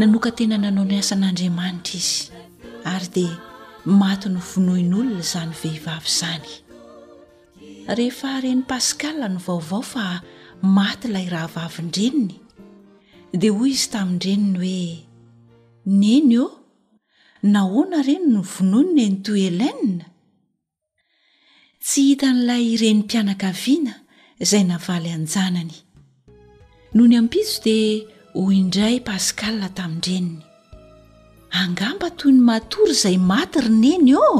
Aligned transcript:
nanoka 0.00 0.30
tena 0.36 0.58
nanao 0.62 0.84
niasan'andriamanitra 0.90 1.96
izy 1.96 2.14
ary 2.92 3.08
dia 3.14 3.34
maty 4.00 4.26
no 4.34 4.40
vonoin'olona 4.50 5.16
izany 5.24 5.52
vehivavy 5.62 6.08
izany 6.14 6.48
rehefa 7.98 8.32
reny 8.44 8.62
paskaa 8.70 9.12
no 9.34 9.38
vaovao 9.46 9.82
fa 9.92 10.04
maty 10.78 11.06
ilay 11.10 11.26
rahavavindreniny 11.34 12.34
dia 13.40 13.52
hoy 13.58 13.70
izy 13.76 13.86
tamin-reniny 13.92 14.56
hoe 14.56 15.94
neny 16.02 16.30
eo 16.42 16.48
nahoana 17.54 17.98
ireny 18.04 18.26
no 18.34 18.40
vonoina 18.54 19.00
enytoy 19.08 19.40
elena 19.50 20.06
tsy 21.84 22.00
hita 22.08 22.28
n'ilay 22.34 22.64
reny 22.82 22.98
mpianakaviana 23.04 23.92
izay 24.44 24.64
navaly 24.70 25.10
anjanany 25.18 25.76
no 26.96 27.02
ny 27.08 27.14
ampiso 27.22 27.56
dia 27.66 28.13
ho 28.38 28.44
indray 28.58 28.96
paskala 29.08 29.68
tamin-dreniny 29.78 30.40
angamba 31.60 32.08
toy 32.20 32.32
ny 32.36 32.40
matory 32.48 32.90
izay 32.98 33.18
maty 33.30 33.58
roneny 33.66 34.10
o 34.28 34.32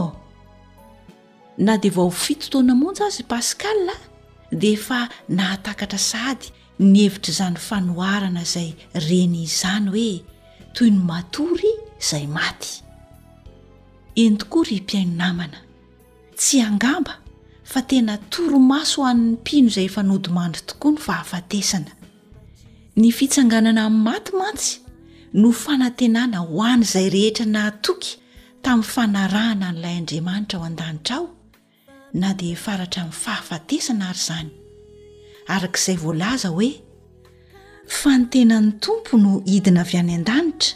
na 1.67 1.75
dea 1.83 1.95
vao 1.97 2.07
o 2.13 2.17
fitotaoana 2.25 2.75
monsy 2.81 3.03
azy 3.09 3.23
paaskala 3.33 3.95
di 4.61 4.69
efa 4.77 5.01
nahatakatra 5.37 6.01
sahdy 6.11 6.47
n 6.83 6.91
hevitra 7.01 7.31
izany 7.35 7.59
fanoharana 7.69 8.41
izay 8.49 8.69
reny 9.07 9.39
izany 9.49 9.89
hoe 9.95 10.13
toy 10.75 10.91
ny 10.91 10.99
matory 11.11 11.71
izay 12.03 12.27
maty 12.37 12.73
eny 14.23 14.35
tokoa 14.41 14.63
ry 14.75 14.83
mpiaino 14.85 15.15
namana 15.23 15.59
tsy 16.41 16.57
angamba 16.69 17.15
fa 17.71 17.81
tena 17.91 18.15
toromaso 18.33 18.97
ho 19.07 19.11
an'ny 19.11 19.29
mpino 19.39 19.67
izay 19.71 19.87
efanodimandry 19.91 20.63
tokoa 20.69 20.91
ny 20.99 20.99
fahafatesana 21.07 21.93
ny 23.03 23.11
fitsanganana 23.11 23.89
amin'ny 23.91 24.05
matimatsy 24.09 24.73
no 25.43 25.49
fanantenana 25.63 26.39
ho 26.49 26.61
an' 26.73 26.85
izay 26.87 27.09
rehetra 27.15 27.47
nahatoky 27.55 28.11
tamin'ny 28.65 28.91
fanarahana 28.93 29.69
n'ilay 29.75 29.95
andriamanitra 30.01 30.59
ao 30.61 30.65
an-danitra 30.69 31.17
aho 31.21 31.27
na 32.23 32.31
dia 32.41 32.59
faratra 32.67 33.01
i'ny 33.05 33.15
fahafatesana 33.25 34.05
ary 34.13 34.19
izany 34.21 34.51
arak'izay 35.57 35.97
voalaza 36.05 36.51
hoe 36.57 36.71
fanytenan'ny 38.03 38.71
tompo 38.87 39.13
no 39.25 39.33
idina 39.57 39.83
avy 39.87 39.97
any 40.05 40.15
an-danitra 40.21 40.71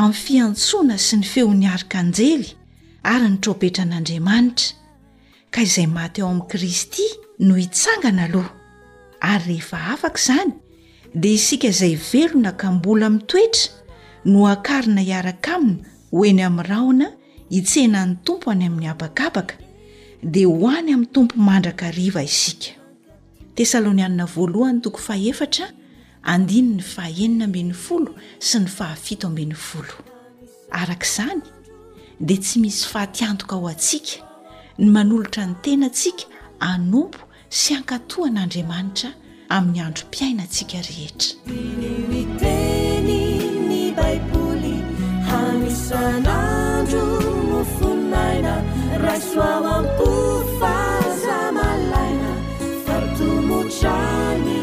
amin'ny 0.00 0.20
fiantsoana 0.24 0.96
sy 1.06 1.18
ny 1.22 1.26
feon'ny 1.34 1.66
arikanjely 1.74 2.50
ary 3.14 3.26
nitropetra 3.34 3.82
an'andriamanitra 3.88 4.78
ka 5.54 5.60
izay 5.66 5.88
maty 5.98 6.20
ao 6.22 6.30
amin'i 6.32 6.48
kristy 6.54 7.08
no 7.46 7.54
hitsangana 7.62 8.22
aloha 8.30 8.52
ary 9.34 9.44
rehefa 9.56 9.78
afaka 9.98 10.20
izany 10.24 10.52
dia 11.14 11.32
isika 11.32 11.66
izay 11.66 11.96
velona 11.96 12.52
ka 12.52 12.72
mbola 12.72 13.10
mitoetra 13.10 13.72
no 14.24 14.46
akarina 14.46 15.00
hiaraka 15.00 15.56
amina 15.56 15.82
hoeny 16.10 16.42
amin'ny 16.42 16.66
raona 16.68 17.06
hitsena 17.50 18.06
ny 18.06 18.16
tompo 18.24 18.50
any 18.50 18.66
amin'ny 18.66 18.86
habakabaka 18.86 19.54
dia 20.22 20.46
ho 20.46 20.68
any 20.70 20.92
amin'ny 20.94 21.06
tompo 21.06 21.34
mandraka 21.36 21.90
riva 21.90 22.22
isikas 22.22 23.74
arak'izany 30.72 31.42
dia 32.20 32.36
tsy 32.38 32.58
misy 32.60 32.86
faatiantoka 32.86 33.56
aho 33.56 33.66
antsika 33.68 34.22
ny 34.78 34.86
manolotra 34.90 35.46
ny 35.46 35.54
tena 35.62 35.86
ntsika 35.90 36.24
anompo 36.60 37.18
sy 37.48 37.74
ankatohan'andriamanitra 37.74 39.10
amin'ny 39.50 39.80
andro 39.86 40.04
mpiainantsika 40.06 40.78
rehetra 40.86 41.56
ny 41.78 42.20
iteny 42.20 43.10
ny 43.68 43.80
baiboly 43.98 44.74
hamisanandro 45.30 47.02
no 47.50 47.60
fonnaina 47.76 48.54
rasoao 49.04 49.66
amko 49.78 50.08
faza 50.62 51.36
malaina 51.58 52.32
fartomotrany 52.86 54.59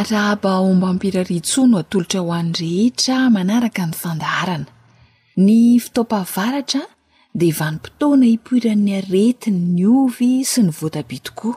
araba 0.00 0.58
omba 0.60 0.92
mpirari 0.92 1.40
tsoa 1.40 1.66
no 1.66 1.78
atolotra 1.78 2.20
ho 2.20 2.32
anrehetra 2.40 3.16
manaraka 3.34 3.82
ny 3.86 3.94
fandaarana 4.02 4.68
ny 5.46 5.78
fitaopahavaratra 5.84 6.82
dea 7.40 7.56
vanympotoana 7.58 8.26
hipoiran'ny 8.32 8.92
aretiny 8.98 9.60
ny 9.76 9.84
ovy 10.00 10.30
sy 10.50 10.60
ny 10.66 10.72
voatabi 10.80 11.18
tokoa 11.26 11.54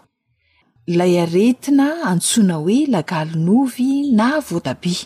ilay 0.93 1.13
aretina 1.23 1.87
antsoina 2.13 2.55
hoe 2.63 2.77
lagali 2.93 3.35
nyovy 3.47 3.89
na 4.19 4.27
voatabia 4.49 5.03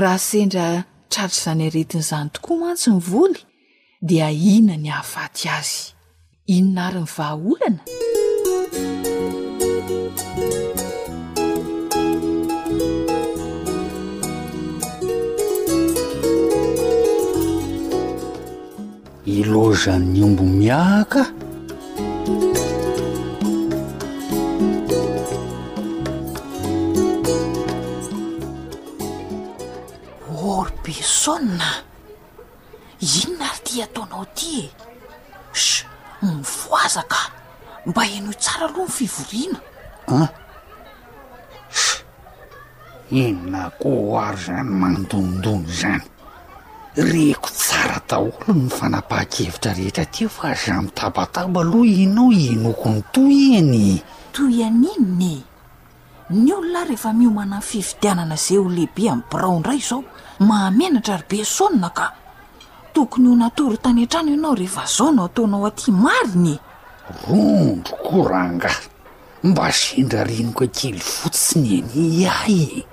raha 0.00 0.20
sendra 0.30 0.64
trarotra 1.12 1.36
izany 1.40 1.62
aretinaizany 1.70 2.28
tokoa 2.36 2.56
hoantsy 2.62 2.88
ny 2.94 2.98
voly 3.10 3.40
dia 4.08 4.26
ina 4.54 4.74
ny 4.80 4.88
hahavaty 4.98 5.44
azy 5.58 5.78
inona 6.56 6.86
ary 6.88 7.00
ny 7.04 7.08
vahaolana 7.16 7.82
ilozan'ny 19.36 20.20
ombo 20.24 20.44
miahka 20.48 21.22
or 30.30 30.72
besonna 30.80 31.84
ino 33.20 33.36
na 33.36 33.46
ry 33.52 33.58
ty 33.64 33.74
ataonao 33.84 34.24
aty 34.24 34.52
e 34.64 34.68
sh 35.52 35.84
mifoazaka 36.24 37.20
mba 37.86 38.00
hainohi 38.08 38.38
tsara 38.42 38.64
aloha 38.68 38.88
ny 38.88 38.96
fivoriana 38.98 39.58
a 40.06 40.16
ah. 40.24 40.28
sh 41.78 41.92
inona 43.20 43.62
koa 43.80 43.96
oary 44.00 44.38
zany 44.48 44.70
mandondony 44.80 45.68
zany 45.80 46.06
reko 46.96 47.48
tsara 47.52 48.00
daholo 48.08 48.56
ny 48.56 48.70
fanapaha-kevitra 48.72 49.72
rehetra 49.76 50.04
tya 50.08 50.28
fa 50.32 50.48
azamitabataba 50.56 51.60
aloha 51.60 51.84
inao 51.84 52.32
i 52.32 52.56
nokony 52.56 53.02
toy 53.12 53.60
eny 53.60 54.00
toy 54.32 54.64
aninony 54.64 55.34
e? 55.36 55.42
ny 56.30 56.52
olona 56.52 56.84
rehefa 56.88 57.12
miomana 57.12 57.60
ny 57.60 57.62
fividianana 57.62 58.36
zay 58.36 58.56
ho 58.56 58.64
lehibe 58.68 59.08
amin'ny 59.12 59.28
biraondray 59.30 59.78
zao 59.80 60.04
maamenatra 60.40 61.16
ry 61.20 61.26
be 61.28 61.44
sonina 61.44 61.90
ka 61.92 62.12
tokony 62.92 63.28
ho 63.28 63.36
natory 63.36 63.76
tany 63.78 64.02
antrano 64.08 64.32
ianao 64.32 64.54
rehefa 64.56 64.86
zao 64.88 65.12
nao 65.12 65.24
ataonao 65.28 65.66
aty 65.68 65.90
mariny 65.92 66.56
rondro 67.28 67.92
koranga 68.08 68.72
mba 69.44 69.68
sindra 69.72 70.24
rinoka 70.24 70.66
kely 70.66 70.96
fotsiny 71.00 71.78
eny 71.78 72.24
iay 72.24 72.84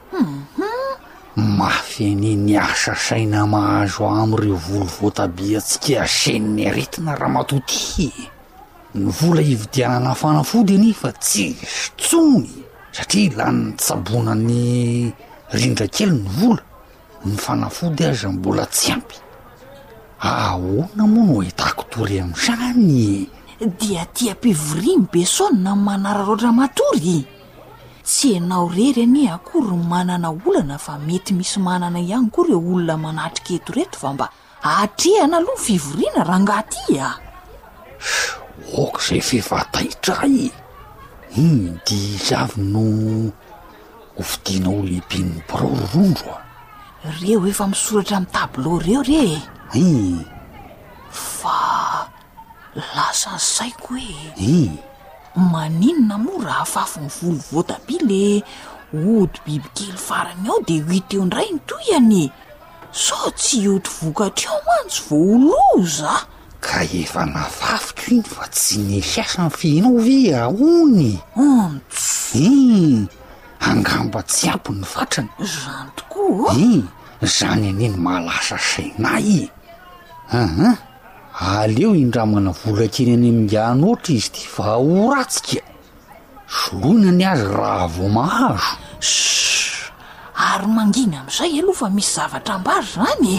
mafy 1.35 2.05
any 2.11 2.35
ny 2.37 2.57
asasaina 2.61 3.47
mahazo 3.47 4.05
aho 4.05 4.21
amn''ireo 4.21 4.55
volovoatabiatsika 4.65 6.05
seniny 6.07 6.67
aretina 6.69 7.15
raha 7.17 7.33
matoti 7.33 8.05
ny 8.93 9.09
vola 9.09 9.41
hividianana 9.41 10.13
fanafody 10.13 10.75
anyfa 10.77 11.09
tsy 11.13 11.55
sotsony 11.57 12.49
satria 12.93 13.25
ilany'ny 13.33 13.73
tsabonany 13.81 15.09
rindra 15.57 15.87
kely 15.89 16.13
ny 16.13 16.29
vola 16.37 16.61
ny 17.25 17.35
fanafody 17.41 18.03
aza 18.13 18.29
mbola 18.29 18.65
tsy 18.69 18.93
ampy 18.93 19.17
ahoana 20.21 21.03
moa 21.09 21.25
no 21.27 21.33
ho 21.33 21.41
hitako 21.41 21.83
tory 21.89 22.19
amn'izany 22.21 23.25
dia 23.79 24.05
ti 24.13 24.29
ampivoriany 24.29 25.07
besony 25.11 25.59
na 25.65 25.73
manara 25.75 26.21
roatra 26.21 26.53
matory 26.53 27.25
tsy 28.03 28.35
anao 28.37 28.67
rery 28.67 29.03
aniy 29.07 29.29
akory 29.31 29.77
manana 29.91 30.29
olana 30.45 30.77
fa 30.85 30.97
mety 30.99 31.33
misy 31.37 31.59
manana 31.63 31.99
ihany 31.99 32.27
koa 32.33 32.45
reo 32.49 32.59
olona 32.73 32.97
manatry 33.03 33.43
ketoreto 33.47 33.97
fa 34.01 34.13
mba 34.13 34.27
atrehana 34.71 35.37
aloha 35.37 35.63
fivoriana 35.67 36.23
raha 36.29 36.39
ngaht 36.43 36.71
ias 36.89 37.15
ah. 37.15 37.17
oka 38.83 38.99
zay 39.07 39.21
fifataitra 39.29 40.19
i 40.39 40.51
i 41.45 41.47
de 41.87 41.99
zavy 42.27 42.61
no 42.73 42.85
hovidina 44.17 44.67
olohibinin'ny 44.79 45.39
boreo 45.47 45.71
rorondro 45.79 46.31
a 46.35 46.39
ah. 46.39 46.43
reo 47.21 47.39
efa 47.49 47.65
misoratra 47.71 48.17
amn'ny 48.17 48.31
tablea 48.35 48.79
reo 48.87 49.01
ree 49.09 49.41
ih 49.85 50.25
fa 51.39 51.59
lasa 52.95 53.29
nzaiko 53.39 53.87
hoee 53.93 54.31
ih 54.55 54.71
maninona 55.35 56.17
moa 56.17 56.43
raha 56.45 56.61
afafy 56.65 56.99
ny 57.01 57.09
volo 57.09 57.41
voatabi 57.51 57.97
le 58.09 58.27
oto 59.21 59.41
bibikely 59.45 59.97
farany 59.97 60.47
ao 60.49 60.59
de 60.67 60.77
huit 60.85 61.09
eo 61.13 61.25
ndray 61.25 61.49
ny 61.53 61.59
toyany 61.69 62.25
sao 63.03 63.29
tsy 63.39 63.67
oto 63.73 63.89
vokatra 64.01 64.49
ao 64.51 64.61
mantsy 64.67 65.01
vooloza 65.07 66.13
ka 66.65 66.79
efa 67.01 67.23
nafafy 67.25 67.93
toiny 68.01 68.23
fa 68.35 68.45
tsy 68.53 68.75
ny 68.87 68.99
fiasany 69.11 69.49
fihinovy 69.57 70.17
aony 70.41 71.11
uns 71.49 71.99
i 72.35 73.07
angamba 73.69 74.21
tsy 74.29 74.45
ampy 74.53 74.71
ny 74.77 74.85
fatrany 74.93 75.29
zany 75.53 75.89
tokoa 75.97 76.49
a 76.53 76.55
i 76.69 76.71
zany 77.35 77.65
aniny 77.73 77.97
mahlasa 78.05 78.57
sainay 78.69 79.23
i 79.39 79.41
aha 80.41 80.92
aleo 81.39 81.95
indramana 81.95 82.51
volankeny 82.51 83.09
any 83.13 83.27
amingianoohatra 83.29 84.13
izy 84.17 84.29
ty 84.33 84.43
vaoratsika 84.55 85.63
soloinany 86.57 87.23
azy 87.31 87.47
raha 87.57 87.87
vo 87.95 88.07
mahazo 88.09 88.77
s 88.99 89.81
ary 90.51 90.67
mangina 90.77 91.17
am'izay 91.25 91.53
aloha 91.61 91.79
fa 91.81 91.87
misy 91.95 92.13
zavatra 92.17 92.51
ambazo 92.53 93.01
zany 93.01 93.29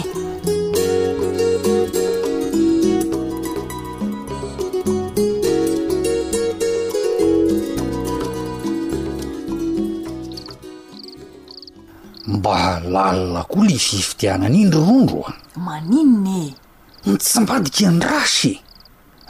e 12.27 12.27
mba 12.33 12.59
lalina 12.93 13.41
koa 13.51 13.63
la 13.69 13.79
fifitianany 13.89 14.57
indro 14.63 14.81
rondroa 14.87 15.31
maninonae 15.65 16.64
ny 17.05 17.17
tsy 17.21 17.39
mbadika 17.41 17.91
ny 17.91 18.01
rasy 18.05 18.53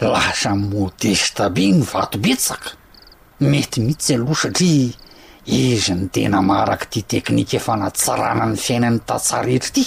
e 0.01 0.08
lasamodestabi 0.08 1.72
ny 1.75 1.82
vatobetsaka 1.84 2.70
mety 3.44 3.82
mihitsy 3.84 4.15
aloha 4.15 4.34
satria 4.36 4.91
izy 5.46 5.91
ny 5.96 6.08
tena 6.13 6.39
maaraky 6.50 6.88
ty 6.89 7.01
teknika 7.10 7.58
efa 7.60 7.75
natsarana 7.82 8.46
ny 8.51 8.55
fiainany 8.65 9.00
tatsarehtra 9.08 9.74
ty 9.75 9.84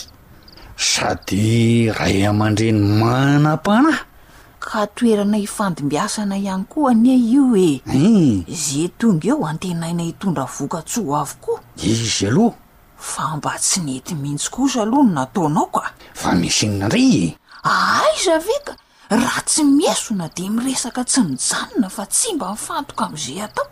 sady 0.77 1.89
ray 1.99 2.29
amandreny 2.31 2.77
manam-panahy 3.01 4.01
ka 4.65 4.81
toerana 4.97 5.37
hifandimbiasana 5.43 6.37
ihany 6.39 6.65
ko 6.73 6.79
anye 6.93 7.15
io 7.33 7.43
hoeu 7.57 8.45
ze 8.65 8.85
eh. 8.85 8.91
tonga 9.01 9.29
eo 9.33 9.47
antenaina 9.51 10.03
hitondra 10.05 10.45
voka 10.45 10.83
tso 10.89 11.01
ho 11.09 11.17
avokoa 11.25 11.61
izy 11.93 12.27
aloha 12.29 12.57
fa 13.13 13.37
mba 13.37 13.53
tsy 13.59 13.81
nety 13.81 14.13
mihitsy 14.15 14.51
kosa 14.53 14.83
aloha 14.85 15.07
no 15.09 15.15
nataonao 15.17 15.67
ka 15.73 15.85
fa 16.21 16.33
misy 16.37 16.67
ndray 16.69 17.11
e. 17.25 17.27
haiza 17.69 18.35
ave 18.35 18.59
ka 18.65 18.75
raha 19.11 19.41
tsy 19.47 19.63
miesona 19.65 20.27
de 20.37 20.45
miresaka 20.57 21.03
tsy 21.09 21.21
mijanona 21.29 21.89
fa 21.97 22.05
tsy 22.13 22.29
mba 22.37 22.47
mifantoka 22.53 23.03
am'izay 23.07 23.41
atao 23.47 23.69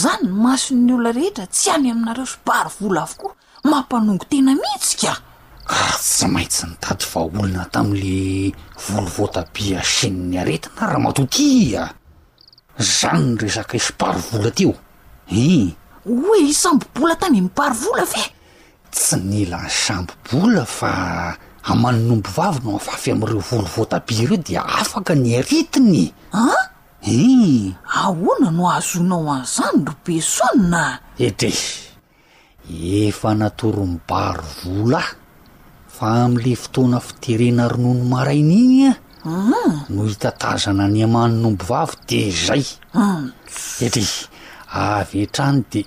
zany 0.00 0.26
ny 0.28 0.32
maso'ny 0.44 0.90
olona 0.94 1.12
rehetra 1.18 1.46
tsy 1.54 1.66
any 1.74 1.88
aminareo 1.92 2.26
sibary 2.32 2.70
vola 2.80 3.00
avokoa 3.06 3.32
mampanongo 3.70 4.24
tena 4.30 4.52
mihetsyka 4.62 5.12
ka 5.14 5.18
ah, 5.74 5.96
tsy 6.02 6.26
maintsy 6.34 6.64
nytady 6.70 7.04
fa 7.12 7.18
olona 7.26 7.64
tam'le 7.74 8.18
volovoatabi 8.88 9.64
asinyny 9.82 10.36
aretina 10.42 10.82
raha 10.90 10.98
matotia 11.04 11.82
zany 12.96 13.24
ny 13.32 13.36
resaka 13.42 13.74
isbaro 13.80 14.20
vola 14.30 14.50
teo 14.50 14.74
i 15.30 15.74
hoe 16.08 16.38
isambobola 16.50 17.14
tamy 17.22 17.40
mibaro 17.42 17.74
vola 17.84 18.02
av 18.08 18.14
e 18.22 18.24
tsy 18.94 19.16
nila 19.30 19.60
sambobola 19.84 20.64
fa 20.64 20.92
amano 21.68 22.00
nombo 22.00 22.28
vavy 22.32 22.60
no 22.64 22.76
afafy 22.80 23.10
amn'ireo 23.12 23.40
volo 23.48 23.68
voatabia 23.74 24.22
ireo 24.24 24.36
dia 24.40 24.62
afaka 24.64 25.12
ny 25.14 25.36
aritiny 25.38 26.08
a 26.32 26.44
i 27.04 27.12
eh. 27.12 27.76
ahoana 28.00 28.48
no 28.56 28.62
ahazonao 28.72 29.24
an'izany 29.36 29.80
robesoanna 29.88 30.82
etre 31.26 31.52
efa 33.06 33.30
natorombaro 33.40 34.48
volahy 34.62 35.12
fa 35.96 36.06
amn'le 36.24 36.52
fotoana 36.62 36.98
fiderena 37.06 37.68
ronono 37.68 38.04
marainainy 38.16 38.88
a 38.88 38.92
hmm. 39.28 39.92
no 39.94 40.00
hitantazana 40.08 40.88
ny 40.88 41.04
amano 41.04 41.36
nombo 41.44 41.64
vavy 41.70 41.96
de 42.08 42.20
zay 42.46 42.64
hmm. 42.96 43.24
etre 43.84 44.06
avy 44.96 45.18
etrany 45.28 45.60
de 45.72 45.80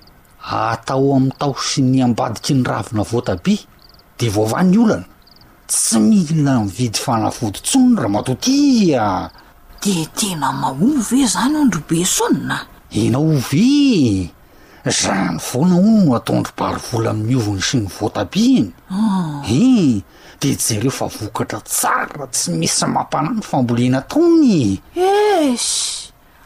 atao 0.62 1.10
am'ny 1.18 1.34
tao 1.42 1.54
sy 1.70 1.82
ny 1.82 2.04
ambadiky 2.06 2.54
ny 2.54 2.64
ravina 2.70 3.02
voatabia 3.04 3.66
de 4.22 4.30
vova 4.30 4.62
ny 4.64 4.78
olana 4.78 5.06
tsy 5.72 6.00
mila 6.04 6.60
ny 6.60 6.68
vidy 6.68 7.00
fanavodontsonra 7.00 8.08
matotia 8.12 9.08
de 9.84 9.94
tena 10.18 10.50
mahovy 10.62 11.22
he 11.24 11.28
zany 11.34 11.56
ondro 11.64 11.80
be 11.90 12.00
sonna 12.16 12.58
ena 13.02 13.20
ovy 13.32 14.30
e 14.90 14.92
za 15.00 15.16
ny 15.32 15.38
vonaonyno 15.48 16.12
atao 16.20 16.38
ndrybaro 16.42 16.80
vola 16.90 17.10
amin'ny 17.14 17.36
oviny 17.40 17.62
sy 17.70 17.76
ny 17.80 17.88
voatabiany 17.98 18.70
eh 19.52 19.52
ah. 19.52 20.02
de 20.42 20.50
jereo 20.64 20.92
fa 20.98 21.06
vokatra 21.18 21.60
tsara 21.70 22.26
tsy 22.36 22.50
misy 22.60 22.86
mampananro 22.96 23.44
famboliana 23.52 24.00
taony 24.12 24.82
es 25.48 25.66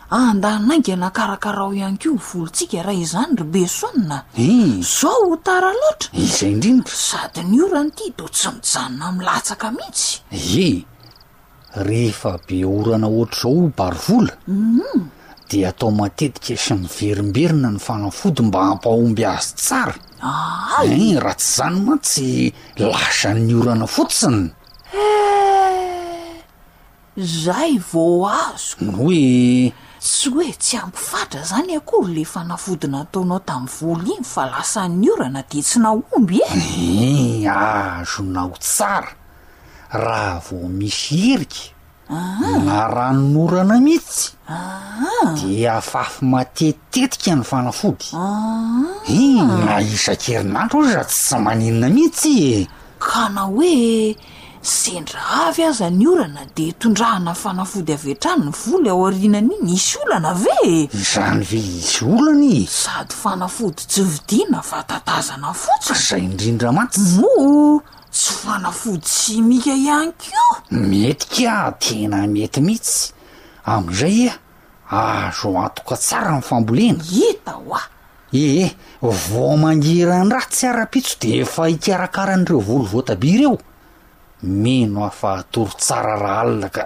andanainga 0.09 0.95
nakarakarao 1.01 1.73
ihany 1.73 1.97
ko 1.97 2.13
volontsika 2.29 2.83
raha 2.85 2.93
izany 3.03 3.35
ro 3.39 3.45
be 3.45 3.63
sonina 3.67 4.17
e 4.37 4.45
eh. 4.45 4.73
zao 4.85 5.25
h 5.33 5.37
tara 5.43 5.71
loatra 5.81 6.09
izay 6.13 6.53
indrindra 6.53 6.93
sady 7.07 7.41
ny 7.43 7.57
orany 7.65 7.89
ty 7.97 8.13
do 8.17 8.27
tsy 8.29 8.49
mijanona 8.53 9.05
amlatsaka 9.09 9.71
mihitsy 9.71 10.21
e 10.29 10.67
rehefa 11.87 12.37
be 12.47 12.61
orana 12.65 13.07
ohatra 13.07 13.49
zao 13.49 13.71
barovolam 13.77 14.37
mhm. 14.45 15.09
dea 15.49 15.69
atao 15.73 15.89
matetika 15.91 16.53
sy 16.53 16.73
miverimberina 16.77 17.71
ny 17.73 17.79
fanafody 17.81 18.41
mba 18.45 18.59
hampahomby 18.69 19.25
azy 19.25 19.51
tsara 19.57 19.95
a 20.21 20.85
e 20.85 20.93
eh, 20.93 21.17
raha 21.17 21.33
tsy 21.39 21.49
zany 21.57 21.77
ma 21.85 21.95
tsy 21.97 22.29
lasa 22.77 23.33
ny 23.33 23.51
orana 23.57 23.87
fotsiny 23.89 24.53
zay 27.17 27.73
vao 27.91 28.29
azo 28.29 28.77
no 28.85 28.91
hoe 29.01 29.73
tsy 30.05 30.29
hoe 30.29 30.51
tsy 30.59 30.77
ampifatra 30.77 31.43
zany 31.43 31.71
akoholy 31.77 32.13
le 32.15 32.23
fanafody 32.33 32.87
na 32.87 32.99
taonao 33.11 33.39
tami'ny 33.47 33.71
voliny 33.79 34.23
fa 34.33 34.43
lasan'ny 34.51 35.09
orana 35.13 35.41
de 35.49 35.61
tsy 35.61 35.79
na 35.81 35.89
omby 36.15 36.37
e 36.45 36.49
ih 36.57 37.49
azonao 37.51 38.55
tsara 38.63 39.11
raha 40.03 40.37
vao 40.45 40.67
misy 40.79 41.09
herika 41.25 41.63
ah. 42.09 42.59
na 42.67 42.75
ranonorana 42.95 43.77
mihitsy 43.85 44.31
ah. 44.47 45.33
di 45.37 45.67
afafy 45.77 46.25
matetitetika 46.31 47.31
ny 47.35 47.43
fanafody 47.49 48.07
ah. 48.13 49.09
i 49.09 49.19
na 49.65 49.81
isan-kerinadro 49.81 50.79
ozy 50.79 50.93
za 50.93 51.03
tsy 51.09 51.17
tsy 51.25 51.35
maninona 51.43 51.87
mihitsy 51.95 52.33
e 52.55 52.67
ka 53.01 53.23
na 53.33 53.41
hoe 53.49 53.73
sendra 54.65 55.19
avy 55.47 55.63
aza 55.63 55.89
ny 55.91 56.07
orana 56.09 56.41
de 56.55 56.71
tondrahana 56.73 57.33
fanafody 57.37 57.93
aveatran 57.93 58.41
ny 58.47 58.51
volo 58.51 58.89
ao 58.91 59.05
ariananainy 59.05 59.73
isy 59.73 59.97
olana 60.05 60.33
ve 60.33 60.89
zany 60.93 61.43
ve 61.45 61.57
isy 61.59 62.03
olany 62.05 62.65
sady 62.65 63.13
fanafody 63.13 63.83
jovidina 63.95 64.61
fatatazana 64.65 65.53
fotsy 65.53 65.93
zay 65.93 66.23
indrindra 66.25 66.71
mats 66.71 66.97
symo 66.97 67.81
tsy 68.11 68.31
fanafody 68.41 69.01
tsy 69.05 69.41
mika 69.41 69.73
ihany 69.73 70.11
ko 70.17 70.47
metyka 70.71 71.71
tena 71.79 72.25
metymihitsy 72.27 73.13
am'izay 73.65 74.31
a 74.31 74.31
e, 74.31 74.33
azo 75.27 75.51
atoka 75.65 75.93
tsara 75.95 76.33
nyfambolena 76.41 77.03
hita 77.03 77.51
ho 77.61 77.77
a 77.77 77.83
eheh 78.33 78.73
vo 79.29 79.55
mangeran 79.61 80.31
raha 80.33 80.49
tsy 80.49 80.65
arapitso 80.73 81.17
de 81.21 81.37
efa 81.45 81.69
hikarakaran'ireo 81.69 82.59
volovoatabi 82.65 83.37
reo 83.45 83.57
mino 84.45 85.03
hafaatory 85.03 85.73
tsara 85.79 86.15
raha 86.21 86.41
alina 86.45 86.69
ka 86.69 86.83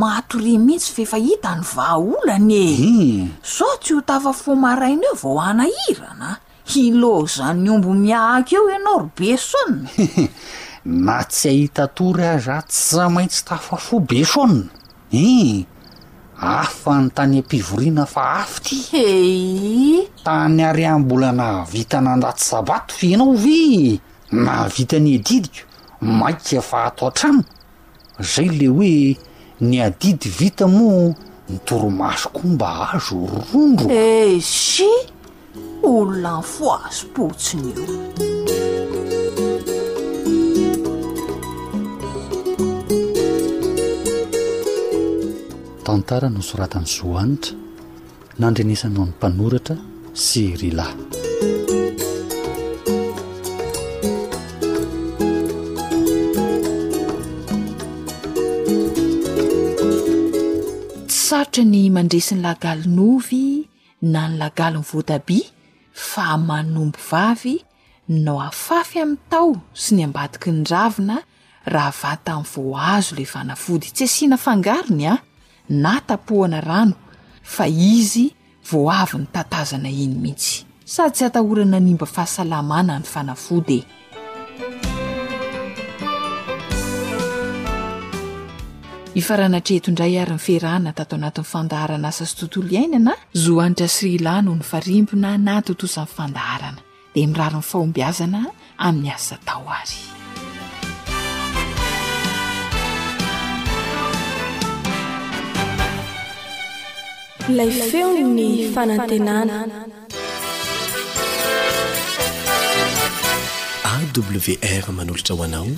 matori 0.00 0.56
mihitsy 0.66 0.90
fefahita 0.96 1.50
ny 1.60 1.64
vaaolany 1.76 2.52
e 2.58 2.64
ih 2.72 2.78
hmm. 2.80 3.22
so 3.44 3.68
tsy 3.80 3.92
ho 3.94 4.00
tafa 4.08 4.32
fo 4.32 4.56
maraina 4.56 5.06
eo 5.12 5.16
vao 5.22 5.36
o 5.36 5.40
anahirana 5.40 6.30
hilozany 6.72 7.68
ombo 7.74 7.90
miahk 8.02 8.52
eo 8.56 8.64
ianao 8.72 8.98
ro 9.02 9.08
besona 9.18 9.84
na 11.08 11.18
tsy 11.28 11.46
ahita 11.52 11.84
tory 11.96 12.24
aza 12.34 12.56
tsa 12.72 13.04
maintsy 13.14 13.44
tafa 13.48 13.76
fo 13.86 14.00
besona 14.10 14.62
i 15.12 15.20
hmm. 15.60 15.60
afa 16.56 16.94
ny 17.02 17.08
tany 17.16 17.36
am-pivoriana 17.40 18.04
fa 18.14 18.22
afy 18.40 18.58
ty 18.64 18.76
ei 19.04 20.08
tany 20.26 20.60
ari 20.68 20.84
ahmbola 20.92 21.30
na 21.38 21.48
vita 21.72 21.98
nandaty 22.00 22.44
sabato 22.48 22.94
fi 22.98 23.14
anao 23.14 23.32
vy 23.36 24.00
navitany 24.46 25.12
edidiko 25.20 25.73
mainka 26.04 26.60
fahatoan-tramo 26.60 27.42
zay 28.20 28.48
ley 28.48 28.68
hoe 28.68 29.16
ny 29.60 29.80
adidy 29.80 30.28
vita 30.38 30.66
moa 30.68 31.14
nitoromasokomba 31.48 32.68
azo 32.94 33.16
rondro 33.52 33.86
e 33.88 34.36
eh, 34.36 34.40
sy 34.40 34.88
olona 35.82 36.34
ny 36.40 36.44
foazompotsiny 36.54 37.68
o 37.80 37.84
tantara 45.84 46.28
nosoratany 46.36 46.86
zohanitra 46.94 47.56
nandrenesanao 48.38 49.04
n'ny 49.04 49.12
mpanoratra 49.16 49.76
sy 50.24 50.42
rylay 50.60 50.92
atrany 61.54 61.86
mandresyny 61.90 62.40
lagalonovy 62.42 63.68
na 64.02 64.26
ny 64.28 64.38
lagalyny 64.42 64.82
voatabia 64.82 65.46
fa 65.94 66.34
manombo 66.38 66.98
vavy 66.98 67.60
nao 68.10 68.40
afafy 68.42 68.98
amin'ny 69.02 69.22
tao 69.30 69.54
sy 69.72 69.94
ny 69.94 70.02
ambatiky 70.10 70.50
ny 70.50 70.64
ravina 70.66 71.20
raha 71.72 71.92
va 72.00 72.12
ta 72.24 72.32
amin'ny 72.34 72.50
voazo 72.64 73.14
le 73.18 73.22
vanafody 73.32 73.88
tsy 73.94 74.02
asiana 74.04 74.34
fangarony 74.44 75.06
a 75.06 75.14
ah, 75.14 75.20
na 75.70 75.92
tapohana 76.06 76.58
rano 76.60 76.96
fa 77.42 77.66
izy 77.70 78.26
voavy 78.70 79.18
ny 79.22 79.26
tatazana 79.34 79.86
iny 79.90 80.14
mihitsy 80.22 80.66
sady 80.84 81.14
tsy 81.22 81.22
atahora 81.30 81.62
nanimba 81.64 82.02
fahasalamana 82.06 82.98
ny 82.98 83.06
vanafodye 83.14 83.80
ifaranatreto 89.14 89.90
indray 89.92 90.18
ary 90.18 90.34
ny 90.34 90.40
firahhna 90.42 90.90
tato 90.94 91.14
anatin'ny 91.16 91.46
fandaharana 91.52 92.08
asa 92.10 92.24
sy 92.28 92.34
tontolo 92.38 92.68
iainana 92.74 93.12
zohanitra 93.44 93.86
srilano 93.96 94.50
ho 94.52 94.56
ny 94.60 94.66
farimbona 94.70 95.30
natotosamny 95.46 96.10
fandaharana 96.18 96.80
dia 97.14 97.26
mirarony 97.30 97.68
fahombiazana 97.70 98.42
amin'ny 98.86 99.10
asa 99.14 99.38
tao 99.46 99.64
ary 99.70 100.02
lay 107.54 107.70
feon 107.70 108.34
ny 108.38 108.48
fanantenana 108.74 109.58
awr 113.94 114.84
manolotra 114.98 115.32
ho 115.38 115.42
anao 115.46 115.70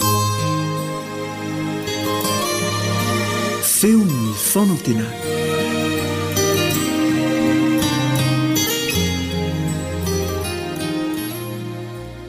nyfônatena 3.94 5.04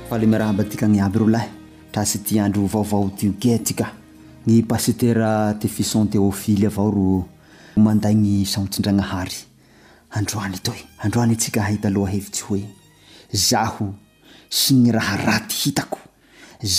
fa 0.10 0.18
le 0.18 0.26
miaraha 0.28 0.54
batikany 0.54 1.02
aby 1.02 1.18
ro 1.20 1.26
lahy 1.34 1.50
tra 1.92 2.06
sy 2.06 2.22
ti 2.22 2.38
andro 2.40 2.66
vaovao 2.74 3.10
tioke 3.18 3.54
atika 3.56 3.86
ny 4.46 4.62
pasitera 4.70 5.54
tefisson 5.60 6.06
teofily 6.10 6.68
avao 6.70 6.90
ro 6.94 7.06
manday 7.86 8.14
ny 8.16 8.46
saotsindragnahary 8.46 9.38
androany 10.10 10.58
toy 10.62 10.78
androany 11.04 11.34
atsika 11.34 11.64
ahita 11.66 11.90
loha 11.90 12.12
hevitsy 12.14 12.44
hoe 12.48 12.62
zaho 13.50 13.94
sy 14.50 14.74
ny 14.76 14.92
raha 14.92 15.16
raty 15.28 15.56
hitako 15.64 16.00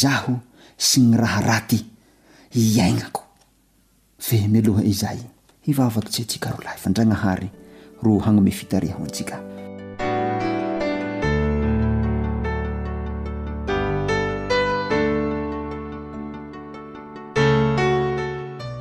zaho 0.01 0.39
sy 0.77 1.01
ny 1.01 1.17
raha 1.19 1.41
raty 1.51 1.81
iaignako 2.61 3.28
ve 4.19 4.47
miloha 4.49 4.83
izay 4.83 5.17
hivavakytsy 5.69 6.23
atsika 6.23 6.51
ro 6.51 6.59
lay 6.65 6.77
fa 6.79 6.87
andragnahary 6.91 7.49
ro 8.03 8.19
hagnome 8.19 8.51
fita 8.51 8.81
reho 8.81 9.05
ntsika 9.05 9.37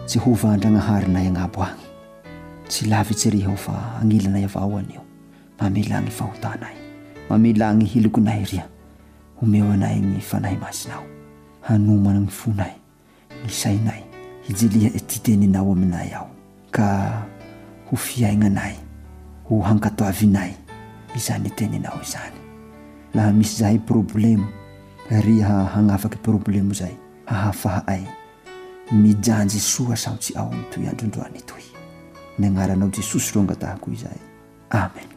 je 0.10 0.17
hova 0.24 0.50
andragnaharinay 0.53 1.27
agnabo 1.27 1.62
agny 1.67 1.86
tsy 2.70 2.84
lavitsy 2.89 3.29
reho 3.29 3.56
fa 3.58 3.74
agnilanay 4.01 4.46
avaho 4.50 4.77
anio 4.82 5.01
mamelagny 5.60 6.12
fahotanay 6.20 6.75
mamela 7.29 7.70
gny 7.74 7.86
hilokonay 7.86 8.41
rya 8.50 8.63
homeo 9.41 9.72
anay 9.72 10.00
ny 10.01 10.20
fanahy 10.20 10.57
masinao 10.57 11.05
hanomana 11.62 12.20
ny 12.20 12.29
fonay 12.40 12.74
ny 13.44 13.51
sainay 13.62 13.97
ijelihae 14.50 15.00
ty 15.03 15.20
teninao 15.20 15.68
aminay 15.72 16.10
aho 16.16 16.27
ka 16.72 16.88
ho 17.92 17.96
fiaignanay 17.96 18.75
ho 19.50 19.60
hankatoavinay 19.60 20.51
izanyteninao 21.16 22.00
zany 22.12 22.38
laha 23.14 23.31
misy 23.31 23.60
zahay 23.60 23.79
problemo 23.79 24.48
reha 25.12 25.64
hanafaky 25.75 26.18
problemo 26.24 26.74
zay 26.74 26.96
hahafaha 27.25 27.83
ay 27.88 28.03
mijanjy 28.92 29.60
soa 29.60 29.96
sahotsy 29.98 30.31
ao 30.36 30.51
am 30.51 30.64
toy 30.72 30.88
androndroany 30.88 31.42
toy 31.46 31.64
nyagnaranao 32.40 32.90
jesosy 32.90 33.36
ro 33.36 33.42
angatahako 33.42 33.92
izay 33.92 34.20
amen 34.72 35.17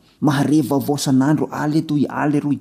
mahareva 0.27 0.75
avao 0.81 0.97
san'andro 1.05 1.45
aly 1.61 1.79
atoy 1.83 2.03
aly 2.21 2.39
roy 2.45 2.57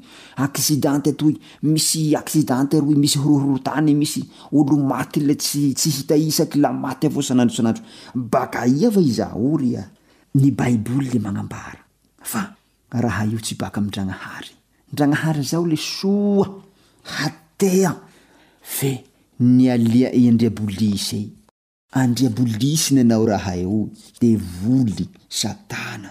aksidanty 0.47 1.09
atoy 1.15 1.35
misy 1.73 2.03
aksidanty 2.21 2.77
roy 2.87 2.97
misy 3.03 3.19
horoorotany 3.25 3.93
misy 4.03 4.23
olo 4.59 4.75
maty 4.93 5.19
le 5.29 5.35
tsy 5.43 5.91
hitaisaky 5.97 6.57
la 6.65 6.71
maty 6.85 7.05
avao 7.11 7.23
sanandrosaadro 7.31 7.83
baka 8.35 8.61
iaa 8.77 9.03
iaoyail 9.11 9.85
io 13.33 13.39
tsy 13.47 13.55
bak 13.63 13.75
adragahaydragahary 13.83 15.43
zao 15.51 15.63
le 15.73 15.77
soa 15.95 16.47
haea 17.15 17.93
fe 18.77 18.91
naliaandriabolisyy 19.57 21.25
andriabolisy 22.01 22.91
nanao 22.97 23.25
aha 23.39 23.53
io 23.65 23.81
devoly 24.23 25.05
saana 25.41 26.11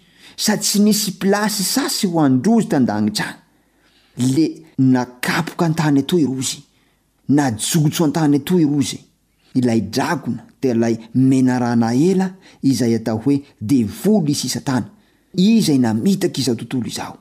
sady 0.37 0.61
tsy 0.63 0.79
misy 0.81 1.11
plasy 1.19 1.63
sasy 1.63 2.07
ho 2.07 2.19
androzy 2.19 2.67
tandagnitrany 2.67 3.35
le 4.17 4.47
nakapoka 4.79 5.65
an-tany 5.65 5.99
atoy 6.01 6.25
rozy 6.25 6.63
najotso 7.29 8.05
a-tany 8.05 8.35
atoy 8.37 8.65
rozy 8.65 8.99
ilay 9.55 9.81
dragona 9.81 10.43
de 10.61 10.73
lay 10.73 10.95
menarana 11.15 11.93
ela 11.95 12.31
izay 12.63 12.93
atao 12.99 13.17
hoe 13.25 13.35
devoly 13.61 14.31
isysaa 14.31 14.81
iza 15.35 15.73
aiaky 15.73 16.41
izao 16.41 16.55
tontolo 16.55 16.89
zao 16.97 17.13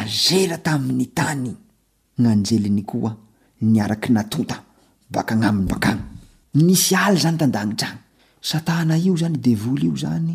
azera 0.00 0.58
taminy 0.58 1.06
tanyajeiyay 1.16 2.70
nisy 6.66 6.94
aly 6.94 7.18
zany 7.22 7.38
tandagnitrany 7.38 7.96
satana 8.40 8.96
io 8.98 9.14
zany 9.16 9.38
devoly 9.38 9.86
io 9.86 9.96
zany 9.96 10.34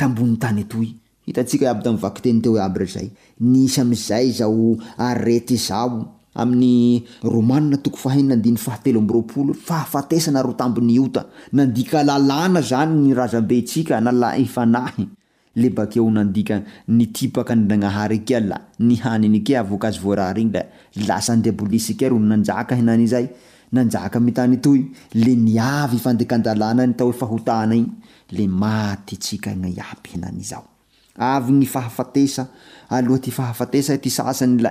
tambon 0.00 0.30
tany 0.44 0.60
atoy 0.64 0.88
hitatsikaab 1.28 1.78
takiteny 2.04 2.40
teoab 2.46 2.76
zay 2.94 3.08
nsy 3.52 3.76
am'zay 3.84 4.26
zao 4.40 4.64
arety 5.08 5.56
zao 5.68 5.94
amin'ny 6.42 6.72
romaatoko 7.34 7.98
fahnyn 8.04 8.56
fahatelo 8.66 8.98
amraolo 9.04 9.52
fahafatesanarotambonyta 9.70 11.20
nandika 11.58 11.98
lalàna 12.10 12.60
zany 12.72 12.92
nyrazabesk 13.06 13.88
le 15.56 15.68
bakeho 15.70 16.10
nandika 16.10 16.60
nitipaky 16.88 17.56
nylagnahary 17.58 18.22
ke 18.22 18.38
la 18.40 18.58
nihaninyke 18.78 19.54
vokazo 19.66 20.00
voara 20.00 20.32
reny 20.32 20.52
la 20.54 20.62
lasandeabolisyke 21.08 22.08
ro 22.12 22.18
nanjaka 22.18 22.76
hinany 22.78 23.06
zay 23.10 23.26
nanjaka 23.72 24.18
amytany 24.22 24.60
toy 24.62 24.78
le 25.14 25.32
niavy 25.36 25.98
fandeka 25.98 26.36
an-dalàna 26.38 26.86
ny 26.86 26.94
tao 26.94 27.10
faho 27.12 27.38
tana 27.42 27.74
iy 27.74 27.86
le 28.30 28.46
maty 28.46 29.16
tsika 29.16 29.50
gny 29.54 29.74
iaby 29.74 30.14
hinany 30.14 30.42
zao 30.50 30.64
avy 31.18 31.50
gny 31.52 31.66
fahafatesa 31.66 32.46
aloha 32.88 33.18
ty 33.18 33.30
fahafatesa 33.30 33.98
ty 33.98 34.08
sasany 34.10 34.62
la 34.62 34.70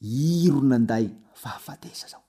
iro 0.00 0.60
nanday 0.62 1.08
faafat 1.42 1.86
zao 1.94 2.22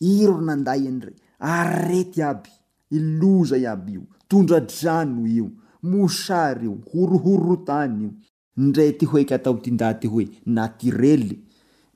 iro 0.00 0.40
nanday 0.40 0.80
nr 0.90 1.12
arety 1.38 2.22
aby 2.22 2.50
iloza 2.90 3.56
iaby 3.58 3.92
io 3.92 4.02
tondradrano 4.28 5.26
io 5.26 5.46
mosary 5.82 6.64
io 6.66 6.78
horohoro 6.92 7.56
tany 7.66 8.02
io 8.02 8.10
ndra 8.56 8.92
tyhoeky 8.98 9.34
atao 9.34 9.54
tindaty 9.62 10.06
hoe 10.08 10.24
natirely 10.46 11.38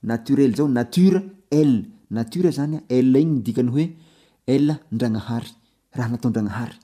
natrely 0.07 0.55
zao 0.57 0.69
natr 0.69 1.19
l 1.51 1.73
nr 2.13 2.47
zany 2.57 2.81
l 2.89 3.17
igny 3.19 3.41
dikanyhoe 3.45 3.87
l 4.63 4.67
ndragnahary 4.95 5.51
raha 5.97 6.11
nataondragnahary 6.13 6.77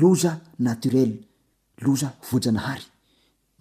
loza 0.00 0.40
natrel 0.58 1.12
loz 1.84 2.02
vojanahary 2.30 2.86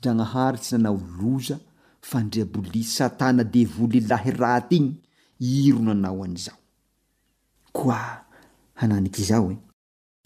dragnahary 0.01 0.57
tsy 0.59 0.73
nanao 0.77 0.97
loza 1.19 1.59
fandriaboli 2.01 2.83
satana 2.83 3.43
devoly 3.43 3.99
lahi 4.01 4.31
rat 4.35 4.71
iny 4.73 4.91
iro 5.39 5.79
nanao 5.79 6.23
an'zao 6.25 6.57
oa 7.73 7.99
anaik' 8.81 9.17
zaoe 9.21 9.55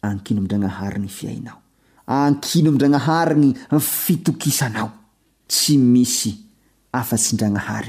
akino 0.02 0.40
amdragnahary 0.42 1.00
ny 1.04 1.08
fiainao 1.08 1.60
ankino 2.08 2.70
amndragnahary 2.72 3.36
ny 3.36 3.54
fitokisanao 3.80 4.92
tsy 5.48 5.78
misy 5.78 6.32
afatsidragnahay 6.92 7.88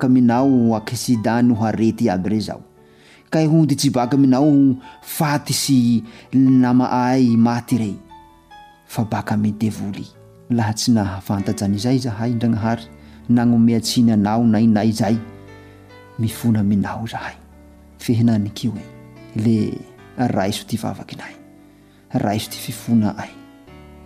aoiaoy 0.00 0.74
a 0.78 2.20
ey 2.30 2.40
zao 2.40 2.62
k 3.30 3.46
ody 3.46 3.74
tsy 3.74 3.90
aka 4.00 4.16
amnao 4.16 4.52
fay 5.02 5.52
sy 5.52 6.02
nama 6.34 6.86
ay 7.08 7.26
maty 7.36 7.76
rey 7.78 7.96
fa 8.86 9.04
baka 9.04 9.34
amdevoly 9.34 10.06
laha 10.50 10.72
tsy 10.72 10.90
nafantany 10.92 11.76
zay 11.78 11.98
zahaydraahay 11.98 12.80
aoetsiyanao 13.42 14.42
nany 14.46 14.92
zay 14.92 15.16
mifona 16.18 16.60
aminao 16.60 17.06
zahay 17.06 17.36
fhinanyko 17.98 18.72
e. 18.80 19.76
leaiso 20.32 20.64
ty 20.66 20.76
faaky 20.76 21.16
nyiso 22.14 22.50
ty 22.50 22.56
fifonaay 22.58 23.30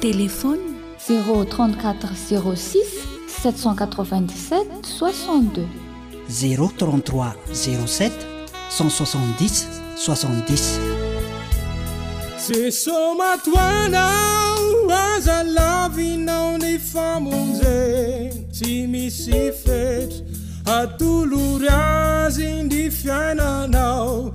telefôny4-66 0.00 2.76
se 12.36 12.70
sômato 12.72 13.56
anao 13.56 14.90
aza 14.90 15.42
lavinao 15.54 16.58
ne 16.58 16.76
famonze 16.76 18.32
sy 18.50 18.86
misi 18.88 19.52
fet 19.54 20.10
atolorazin 20.66 22.66
di 22.68 22.90
fiainanao 22.90 24.34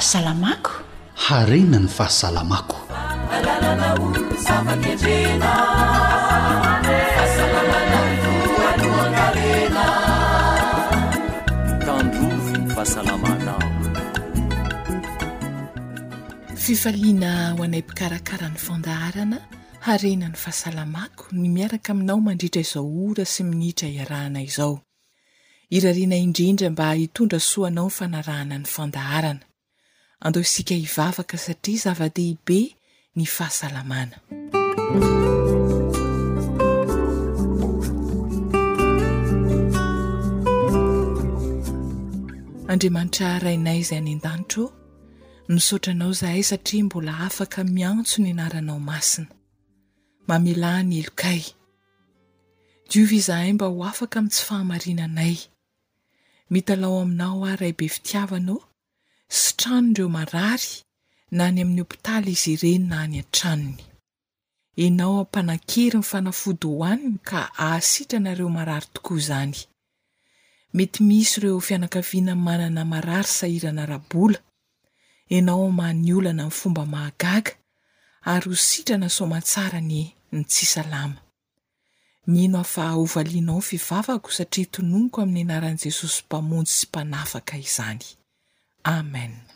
harenany 0.00 1.88
fahasaamakofifaliana 1.88 3.90
ho 17.50 17.62
anaympikarakarany 17.64 18.58
fandaharana 18.58 19.38
harenany 19.80 20.32
fahasalamako 20.32 21.26
ny 21.32 21.48
miaraka 21.48 21.92
aminao 21.92 22.20
mandritra 22.20 22.60
izao 22.62 23.06
ora 23.10 23.24
sy 23.24 23.42
minitra 23.44 23.88
hiarahana 23.88 24.42
izao 24.42 24.80
irarina 25.70 26.16
indrindra 26.16 26.70
mba 26.70 26.92
hitondra 26.94 27.40
soanao 27.40 27.90
fanarahanany 27.90 28.64
fandaharana 28.64 29.40
andeo 30.20 30.42
isika 30.42 30.74
hivavaka 30.74 31.38
satria 31.38 31.76
zava-dehibe 31.78 32.74
ny 33.16 33.26
fahasalamana 33.26 34.16
andriamanitra 42.72 43.30
rainay 43.42 43.80
zay 43.88 43.98
any 43.98 44.12
an-danitro 44.14 44.66
nisaotranao 45.48 46.12
zahay 46.12 46.42
satria 46.50 46.84
mbola 46.84 47.12
afaka 47.28 47.60
miantso 47.74 48.16
ny 48.22 48.30
anaranao 48.34 48.80
masina 48.90 49.28
mamelahyny 50.28 50.98
elokay 51.00 51.42
diovy 52.90 53.20
zahay 53.26 53.52
mba 53.52 53.66
ho 53.66 53.84
afaka 53.84 54.18
amin'n 54.18 54.30
tsy 54.32 54.42
fahamarinanay 54.48 55.34
mitalao 56.52 57.00
aminao 57.02 57.34
aho 57.46 57.56
raybe 57.60 57.86
fitiavana 57.88 58.52
o 58.52 58.67
sitranon 59.36 59.92
direo 59.94 60.10
marary 60.18 60.70
nany 61.38 61.58
amin'ny 61.62 61.80
opitaly 61.84 62.32
izy 62.36 62.50
ireny 62.56 62.84
na 62.90 62.96
any 63.06 63.18
antranony 63.22 63.82
enao 64.84 65.12
ampanan-kery 65.22 65.98
ny 66.02 66.06
fanafody 66.10 66.68
hohaniny 66.72 67.18
ka 67.28 67.40
hahasitra 67.60 68.16
anareo 68.20 68.48
marary 68.56 68.88
tokoa 68.96 69.20
zany 69.28 69.58
mety 70.76 70.98
misy 71.08 71.32
ireo 71.38 71.58
fianakavianay 71.68 72.38
manana 72.46 72.82
marary 72.92 73.28
sahirana 73.38 73.82
rabola 73.92 74.38
anao 75.36 75.64
h 75.66 75.70
hmahny 75.72 76.10
olana 76.18 76.44
n 76.50 76.56
fomba 76.60 76.82
mahagaga 76.92 77.52
ary 78.32 78.48
ho 78.52 78.56
sitra 78.68 78.96
na 79.02 79.08
somatsarany 79.16 80.00
nitsisalama 80.36 81.20
niino 82.32 82.56
hafa 82.62 82.84
ovalianao 83.02 83.60
ny 83.60 83.66
fivavako 83.68 84.28
satria 84.36 84.66
tonomiko 84.72 85.16
ami'ny 85.24 85.40
anaran'i 85.46 85.80
jesosy 85.84 86.18
mpamonjy 86.26 86.70
sy 86.78 86.86
mpanafaka 86.90 87.54
izany 87.66 88.06
amen 88.88 89.46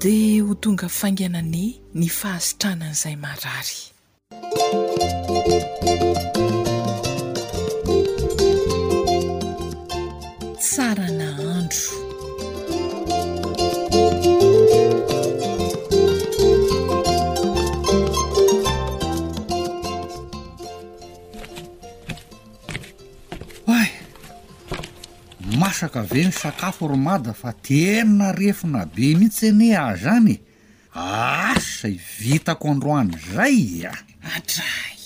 di 0.00 0.40
ho 0.40 0.52
tonga 0.60 0.88
fanganane 0.88 1.64
ny 1.98 2.08
fahasitranan'izay 2.08 3.16
marary 3.20 3.80
sakave 25.80 26.24
ny 26.24 26.32
sakafo 26.32 26.88
romada 26.88 27.32
fa 27.36 27.52
tena 27.52 28.32
refina 28.32 28.82
be 28.94 29.12
mihitsy 29.18 29.48
ane 29.50 29.68
a 29.78 29.96
zany 30.02 30.36
asa 30.94 31.88
ivitako 31.88 32.64
androany 32.72 33.12
zay 33.32 33.84
a 33.84 33.92
atray 34.36 34.96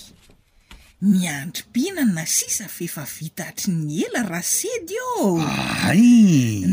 miandripihina 1.01 2.05
na 2.15 2.23
sisa 2.25 2.67
faefa 2.75 3.03
vita 3.15 3.43
hatry 3.43 3.73
ny 3.73 3.99
ela 4.07 4.23
raha 4.31 4.45
sedy 4.59 4.95
oay 5.19 6.03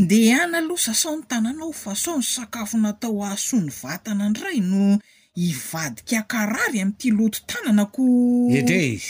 nde 0.01 0.19
ana 0.35 0.59
alo 0.63 0.77
sasao 0.87 1.17
ny 1.19 1.25
tananao 1.31 1.73
fasao 1.73 2.17
ny 2.23 2.29
sakafo 2.35 2.79
natao 2.79 3.19
ahsoany 3.27 3.71
vatana 3.83 4.29
ndray 4.31 4.61
no 4.63 4.99
ivadikakarary 5.35 6.79
am'ty 6.85 7.11
loto 7.11 7.39
tananako 7.51 8.05
etrez 8.55 9.03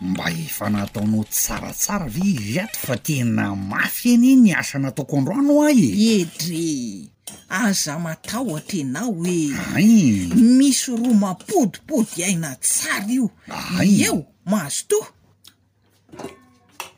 mba 0.00 0.30
efa 0.30 0.70
nataonao 0.70 1.24
tsaratsara 1.24 2.06
ve 2.06 2.52
zato 2.52 2.78
fa 2.78 2.96
tena 2.96 3.56
mafy 3.56 4.12
eny 4.14 4.32
e, 4.32 4.36
ny 4.36 4.52
asanataoko 4.52 5.16
androanao 5.18 5.64
ah 5.64 5.72
e 5.72 6.20
etre 6.20 7.08
aza 7.48 7.98
mataoatra 7.98 8.80
anao 8.84 9.16
oeai 9.20 10.28
misy 10.36 10.90
roa 10.96 11.14
mapodipody 11.14 12.24
aina 12.24 12.54
tsara 12.60 13.08
io 13.08 13.30
ay 13.78 14.02
eo 14.04 14.20
mahazo 14.48 14.84
toa 14.88 15.08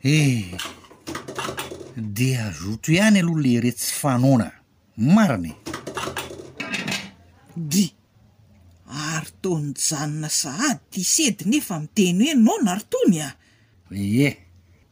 eh 0.03 0.55
dia 1.97 2.47
zoto 2.55 2.87
ihany 2.95 3.19
aloha 3.19 3.41
lehretsy 3.43 3.91
fanona 4.01 4.47
marine 4.97 5.51
de 7.71 7.85
arotaonyjanona 9.13 10.29
sahady 10.29 10.79
ty 10.91 11.01
sedy 11.03 11.41
nefa 11.51 11.75
miteny 11.83 12.21
hoe 12.25 12.33
nona 12.47 12.71
rotony 12.79 13.17
a 13.27 13.29
e 14.25 14.29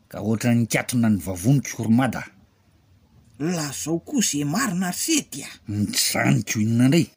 ka 0.10 0.18
ohatra 0.22 0.51
ni 0.53 0.66
katona 0.68 1.07
ny 1.10 1.20
vavonikokormada 1.26 2.22
lazao 3.55 3.99
koa 4.07 4.22
zay 4.30 4.43
marina 4.43 4.91
ry 4.91 4.97
sedy 5.05 5.39
a 5.47 5.49
mijanokho 5.68 6.60
inona 6.60 6.84
aindray 6.84 7.07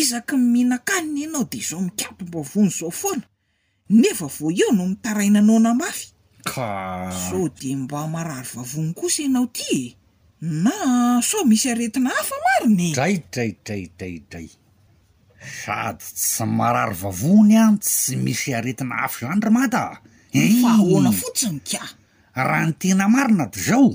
izaka 0.00 0.32
nymihinakaniny 0.36 1.20
ianao 1.20 1.44
de 1.52 1.60
zao 1.68 1.80
mikatombavony 1.80 2.70
zao 2.80 2.90
foana 2.90 3.22
nefa 3.88 4.26
vo 4.26 4.50
eo 4.50 4.72
no 4.76 4.84
mitarainanao 4.88 5.58
na 5.58 5.72
mafy 5.74 6.12
ka 6.44 7.08
so 7.28 7.48
de 7.48 7.72
mba 7.76 8.04
marary 8.14 8.46
vavony 8.54 8.92
kosa 8.94 9.22
ianao 9.22 9.46
ty 9.48 9.72
e 9.76 9.96
na 10.40 10.74
so 11.24 11.44
misy 11.48 11.70
aretina 11.72 12.10
hafa 12.10 12.36
mariny 12.46 12.92
draidraidraidraidray 12.94 14.48
sady 15.64 16.04
tsy 16.16 16.44
marary 16.44 16.94
vavony 17.00 17.56
any 17.56 17.78
tsy 17.80 18.16
misy 18.16 18.52
aretina 18.54 18.94
hafa 19.00 19.26
zany 19.26 19.40
romata 19.40 19.82
fa 20.62 20.68
ahoana 20.76 21.10
fotsiny 21.12 21.60
ka 21.70 21.80
raha 22.34 22.66
nytena 22.68 23.08
marina 23.08 23.44
dy 23.52 23.60
zao 23.60 23.90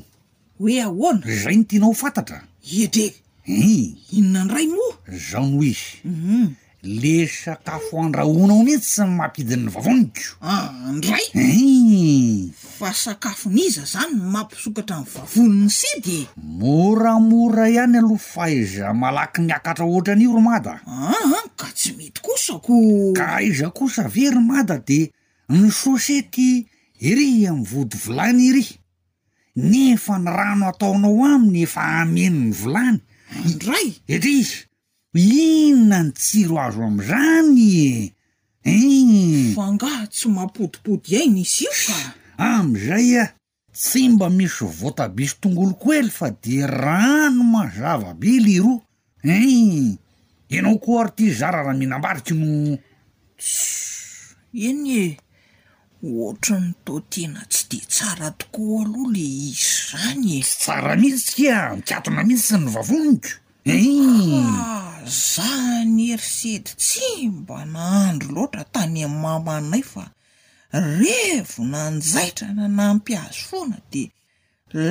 hoe 0.60 0.76
ahoana 0.82 1.22
zay 1.44 1.56
no 1.58 1.64
tianao 1.70 1.94
ho 1.94 2.00
fantatra 2.02 2.40
idrery 2.82 3.14
un 3.48 3.98
inona 4.18 4.42
nd 4.46 4.50
ray 4.58 4.68
moa 4.74 4.96
zao 5.30 5.46
noho 5.46 5.62
izyuum 5.62 6.14
mhm. 6.18 6.63
le 6.84 7.26
sakafo 7.28 7.96
andrahona 8.04 8.54
ao 8.54 8.64
mihy 8.68 8.76
sy 8.84 9.08
n 9.08 9.16
mampidiny 9.16 9.70
vavonikoa 9.72 10.52
ah, 10.52 10.92
ndray 10.92 11.26
eh. 11.32 12.52
fa 12.80 12.92
sakafo 12.94 13.48
niza 13.50 13.86
zany 13.88 14.20
nmampisokatra 14.20 14.98
m 15.00 15.06
vavono 15.08 15.56
ny 15.64 15.70
sydy 15.72 16.28
moramora 16.60 17.70
ihany 17.72 17.98
alo 18.04 18.20
faaiza 18.20 18.92
malaky 18.94 19.42
miakatra 19.48 19.86
ohatranyio 19.88 20.36
romada 20.36 20.84
aa 20.84 21.08
ah, 21.24 21.48
ka 21.56 21.72
tsy 21.72 21.96
mety 21.96 22.20
kosako 22.20 22.76
ka 23.16 23.40
aiza 23.40 23.70
kosa 23.72 24.04
ave 24.06 24.28
rymada 24.36 24.78
de 24.88 25.00
ny 25.50 25.72
sosety 25.72 26.68
iry 27.00 27.48
amy 27.48 27.64
vody 27.64 27.96
volany 27.96 28.44
iry 28.52 28.66
nefa 29.56 30.20
ny 30.20 30.28
rano 30.28 30.68
ataonao 30.68 31.24
aminy 31.32 31.64
efa 31.64 31.82
amenony 32.04 32.52
volany 32.52 33.00
nray 33.62 33.88
etra 34.12 34.30
izy 34.36 34.68
iona 35.14 36.00
ny 36.04 36.12
tsiro 36.18 36.58
azo 36.58 36.82
am'zany 36.82 38.12
en 38.66 38.72
eh. 38.74 39.54
fangah 39.56 40.00
tsy 40.12 40.28
mampodipody 40.36 41.10
iaina 41.14 41.40
izy 41.46 41.66
iofa 41.68 41.98
am'izay 42.56 43.12
a 43.22 43.26
tsy 43.78 44.10
mba 44.10 44.28
misy 44.38 44.66
votabysy 44.80 45.36
tongolo 45.42 45.74
ko 45.82 45.88
ely 45.94 46.10
fa 46.10 46.28
de 46.44 46.66
rano 46.66 47.44
mazava 47.54 48.14
bely 48.22 48.58
iroa 48.58 48.80
en 49.22 49.38
eh, 49.38 49.94
ianao 50.54 50.82
ko 50.82 50.98
ary 51.00 51.12
ty 51.16 51.26
zara 51.40 51.62
raha 51.62 51.78
mihinambariky 51.78 52.34
no 52.42 52.74
s 53.38 53.54
eny 54.68 54.90
e 54.98 55.06
ohtra 56.22 56.56
notaotena 56.60 57.42
tsy 57.54 57.64
de 57.70 57.80
tsara 57.92 58.30
toko 58.34 58.82
aloha 58.82 59.12
le 59.14 59.26
izy 59.54 59.62
zany 59.90 60.30
e 60.42 60.42
tsara 60.44 60.96
mihisy 60.98 61.22
tsykia 61.24 61.58
mikiatona 61.78 62.24
mihitsy 62.28 62.48
sy 62.58 62.62
ny 62.66 62.70
vafoniko 62.76 63.30
za 63.66 65.50
ny 65.88 66.08
herisety 66.12 66.70
tsy 66.76 67.30
mba 67.32 67.66
nahandro 67.66 68.28
loatra 68.36 68.64
tany 68.74 69.04
a' 69.04 69.08
mahmanay 69.08 69.84
fa 69.84 70.06
revo 71.04 71.64
na 71.74 71.84
njaitra 71.90 72.48
na 72.58 72.68
nampiazo 72.78 73.42
foana 73.50 73.78
de 73.92 74.04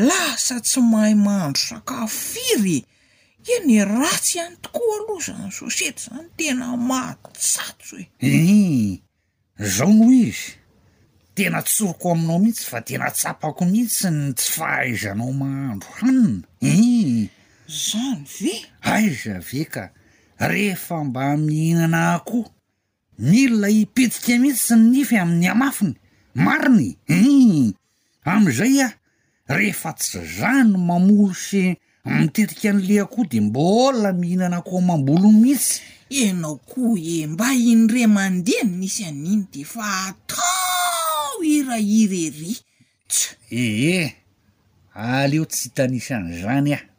lasa 0.07 0.57
tsy 0.67 0.81
mahay 0.91 1.15
mahandro 1.25 1.63
sakafo 1.69 2.07
firy 2.31 2.79
ia 3.49 3.59
ny 3.67 3.75
ratsy 3.95 4.37
ihany 4.39 4.57
tokoa 4.65 4.95
aloha 5.01 5.21
zany 5.35 5.51
sosety 5.59 6.03
zany 6.07 6.29
tena 6.39 6.67
mahatsatso 6.89 7.97
e 8.01 8.07
e 8.25 8.37
zao 9.75 9.93
noho 9.99 10.13
izy 10.25 10.51
tena 11.37 11.59
tsooko 11.69 12.05
aminao 12.13 12.39
mihitsy 12.43 12.65
fa 12.71 12.79
dena 12.89 13.09
tsapako 13.17 13.63
mihitsy 13.73 14.09
ny 14.17 14.27
tsy 14.39 14.49
fahaizanao 14.57 15.33
mahandro 15.41 15.91
hanina 16.01 16.47
e 16.71 16.73
zany 17.69 18.25
ve 18.43 18.55
aiza 18.83 19.41
ve 19.53 19.65
ka 19.65 19.93
rehefa 20.39 21.05
mba 21.05 21.37
mihinana 21.37 22.21
koho 22.27 22.51
milna 23.19 23.69
hipetika 23.69 24.39
mihitsy 24.39 24.67
sy 24.75 24.75
ny 24.77 24.83
nify 24.91 25.17
amin'ny 25.23 25.47
hamafiny 25.49 25.95
mariny 26.35 26.97
huh 27.09 27.23
hmm. 27.23 27.73
am'izay 28.25 28.79
a 28.83 28.89
rehefa 29.55 29.93
tsy 29.95 30.19
zano 30.39 30.79
mamolo 30.79 31.35
sy 31.35 31.79
mitetika 32.05 32.71
an'le 32.75 33.01
akoha 33.03 33.29
de 33.31 33.41
mbola 33.41 34.13
mihinana 34.13 34.63
ko 34.63 34.81
mambolon 34.81 35.37
mihitsy 35.41 35.81
enao 36.11 36.57
koa 36.57 36.99
e 36.99 37.27
mba 37.27 37.53
indre 37.55 38.07
mandeha 38.07 38.67
ny 38.67 38.77
nisy 38.83 39.05
aniny 39.07 39.43
de 39.53 39.63
fa 39.65 39.85
atao 40.11 41.37
ira 41.47 41.79
irerytsy 41.79 43.27
eh 43.51 43.83
eh 43.95 44.09
aleo 44.95 45.45
tsy 45.49 45.63
hitanisany 45.71 46.43
zany 46.43 46.75
ah 46.75 46.92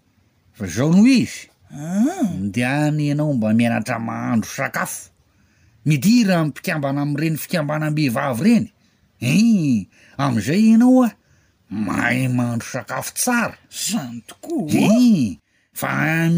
zao 0.68 0.89
no 0.91 1.05
izy 1.07 1.47
ah. 1.72 2.32
de 2.53 2.64
any 2.66 3.11
anao 3.11 3.34
mba 3.34 3.53
mianatra 3.53 3.99
mahandro 3.99 4.49
sakafo 4.49 5.09
midira 5.86 6.36
am 6.39 6.47
mpikambana 6.47 7.01
am'ireny 7.01 7.38
fikambana 7.38 7.91
mmeivavy 7.91 8.43
reny 8.45 8.68
e 9.20 9.88
am'izay 10.24 10.64
ianao 10.70 11.03
a 11.05 11.09
mahay 11.86 12.20
mahandro 12.38 12.68
sakafo 12.74 13.11
tsara 13.18 13.57
sany 13.88 14.18
tokoa 14.28 14.74
e 14.74 15.39
fa 15.80 15.89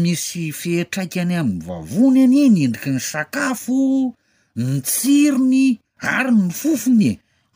misy 0.02 0.42
fehitraiky 0.60 1.18
any 1.22 1.36
amny 1.40 1.60
vavony 1.66 2.20
any 2.26 2.42
ny 2.54 2.60
endriky 2.66 2.90
ny 2.96 3.00
sakafo 3.10 3.78
nitsirony 4.68 5.66
ary 6.14 6.32
ny 6.38 6.50
fofony 6.60 7.10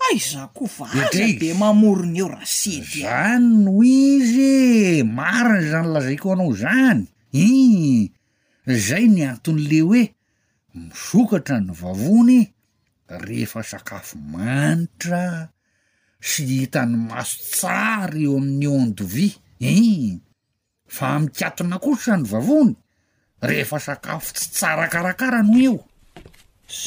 ai 0.08 0.18
za 0.18 0.48
koa 0.54 0.68
va 0.78 0.86
aza 0.88 1.26
de 1.40 1.50
mamorony 1.60 2.18
eo 2.20 2.28
raha 2.32 2.46
sye 2.58 2.76
zany 2.94 3.44
noho 3.64 3.82
izy 3.84 4.40
e! 4.40 5.02
mariny 5.16 5.64
zany 5.72 5.88
lazaiko 5.94 6.26
anao 6.32 6.52
zany 6.62 7.04
i 7.44 7.48
zay 8.84 9.04
nyanton'le 9.16 9.80
hoe 9.88 10.02
misokatra 10.78 11.56
ny 11.66 11.70
vavony 11.80 12.38
rehefa 13.24 13.60
sakafo 13.70 14.14
manitra 14.32 15.22
sy 16.28 16.42
hitany 16.50 16.94
maso 17.08 17.36
tsary 17.54 18.22
eo 18.28 18.36
amin'ny 18.40 18.66
ondevis 18.78 19.34
i 19.72 20.16
fa 20.94 21.06
mikiatona 21.22 21.76
kosany 21.84 22.22
vavony 22.32 22.72
rehefa 23.48 23.78
sakafo 23.86 24.28
tsy 24.34 24.46
tsarakarakara 24.54 25.40
noho 25.46 25.62
eo 25.76 25.78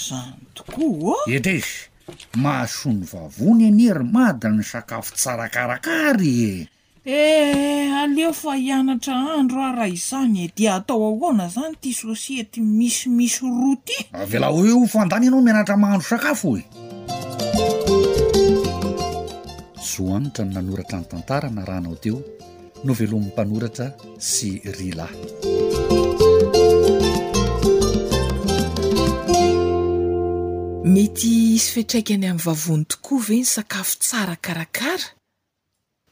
zany 0.04 0.42
tokoa 0.54 1.14
oh! 1.14 1.24
a 1.30 1.34
edraizy 1.38 1.93
mahasony 2.36 3.06
vavony 3.06 3.66
any 3.68 3.88
ery 3.90 4.04
mahda 4.04 4.50
ny 4.50 4.64
sakafo 4.64 5.14
tsarakarakary 5.16 6.68
e 7.06 7.22
e 7.32 7.92
aleo 7.96 8.34
fa 8.34 8.56
hianatra 8.58 9.14
andro 9.40 9.64
aho 9.64 9.76
raha 9.78 9.88
izany 9.94 10.38
e 10.46 10.48
dia 10.56 10.76
atao 10.80 11.04
ahoona 11.08 11.48
zany 11.56 11.76
ty 11.82 11.94
sosiaty 11.94 12.60
misymisy 12.62 13.42
roa 13.44 13.76
ty 13.88 13.98
ave 14.12 14.38
lah 14.40 14.52
hoe 14.52 14.72
hofandany 14.72 15.26
ianao 15.26 15.40
no 15.40 15.46
mianatra 15.46 15.78
mahandro 15.78 16.08
sakafo 16.08 16.58
e 16.58 16.64
zohanitra 19.92 20.44
ny 20.46 20.54
nanoratra 20.54 21.00
ny 21.00 21.06
tantara 21.08 21.50
na 21.50 21.64
ranao 21.66 21.96
teo 21.96 22.20
no 22.84 22.92
veloamin'ny 22.94 23.32
mpanoratra 23.32 23.88
sy 24.20 24.60
ryla 24.76 25.08
mety 30.86 31.56
isy 31.56 31.68
fitraikany 31.74 32.26
amin'ny 32.28 32.44
vavony 32.46 32.84
tokoa 32.92 33.22
ve 33.28 33.36
ny 33.40 33.46
sakafo 33.48 33.96
tsara 34.04 34.36
karakara 34.36 35.08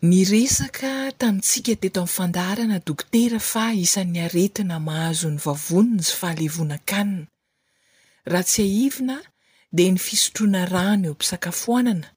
ny 0.10 0.20
resaka 0.32 0.92
tamintsika 1.20 1.74
teto 1.82 2.00
amin'ny 2.04 2.16
fandaharana 2.18 2.78
dokotera 2.88 3.40
fa 3.52 3.66
isan'nyaretina 3.86 4.76
mahazony 4.88 5.38
vavonyny 5.46 6.02
syfahalevonakanina 6.10 7.28
raha 8.32 8.46
tsy 8.50 8.60
aivina 8.72 9.16
dia 9.76 9.92
ny 9.92 9.98
fisotroana 10.06 10.62
rano 10.74 11.06
eo 11.10 11.16
mpisakafoanana 11.20 12.08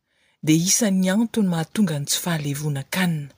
dia 0.47 0.59
isan'ny 0.71 1.07
antony 1.17 1.49
mahatonga 1.53 1.97
ny 1.99 2.07
sy 2.07 2.19
fahalevonakanina 2.25 3.35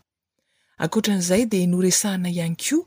ankoatran'izay 0.82 1.42
dia 1.52 1.64
noresahana 1.72 2.28
ihany 2.36 2.56
koa 2.64 2.84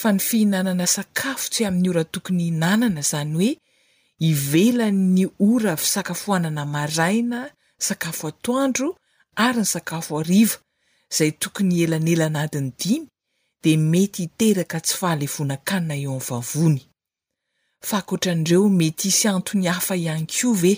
fa 0.00 0.08
ny 0.12 0.18
fihinanana 0.28 0.86
sakafo 0.96 1.46
tsy 1.52 1.62
amin'ny 1.68 1.88
ora 1.92 2.04
tokony 2.08 2.46
nanana 2.64 3.00
izany 3.04 3.32
hoe 3.36 3.52
ivelanyny 4.18 5.28
ora 5.40 5.76
fisakafoanana 5.76 6.64
maraina 6.66 7.50
sakafo 7.78 8.28
atoandro 8.28 8.96
ary 9.36 9.58
ny 9.60 9.64
sakafo 9.64 10.16
hariva 10.18 10.56
izay 11.10 11.30
tokony 11.30 11.82
elan'elana 11.84 12.40
adiny 12.40 12.72
dimy 12.78 13.08
dia 13.62 13.78
mety 13.78 14.22
hiteraka 14.22 14.80
tsy 14.80 14.94
fahalevonakanina 14.98 15.94
eo 16.02 16.10
ami'ny 16.10 16.24
vavony 16.28 16.80
fa 17.88 17.96
nkoatran'ireo 18.00 18.68
mety 18.80 19.08
isy 19.08 19.28
antony 19.28 19.64
hafa 19.66 19.94
ihany 19.96 20.26
koa 20.32 20.54
ve 20.62 20.74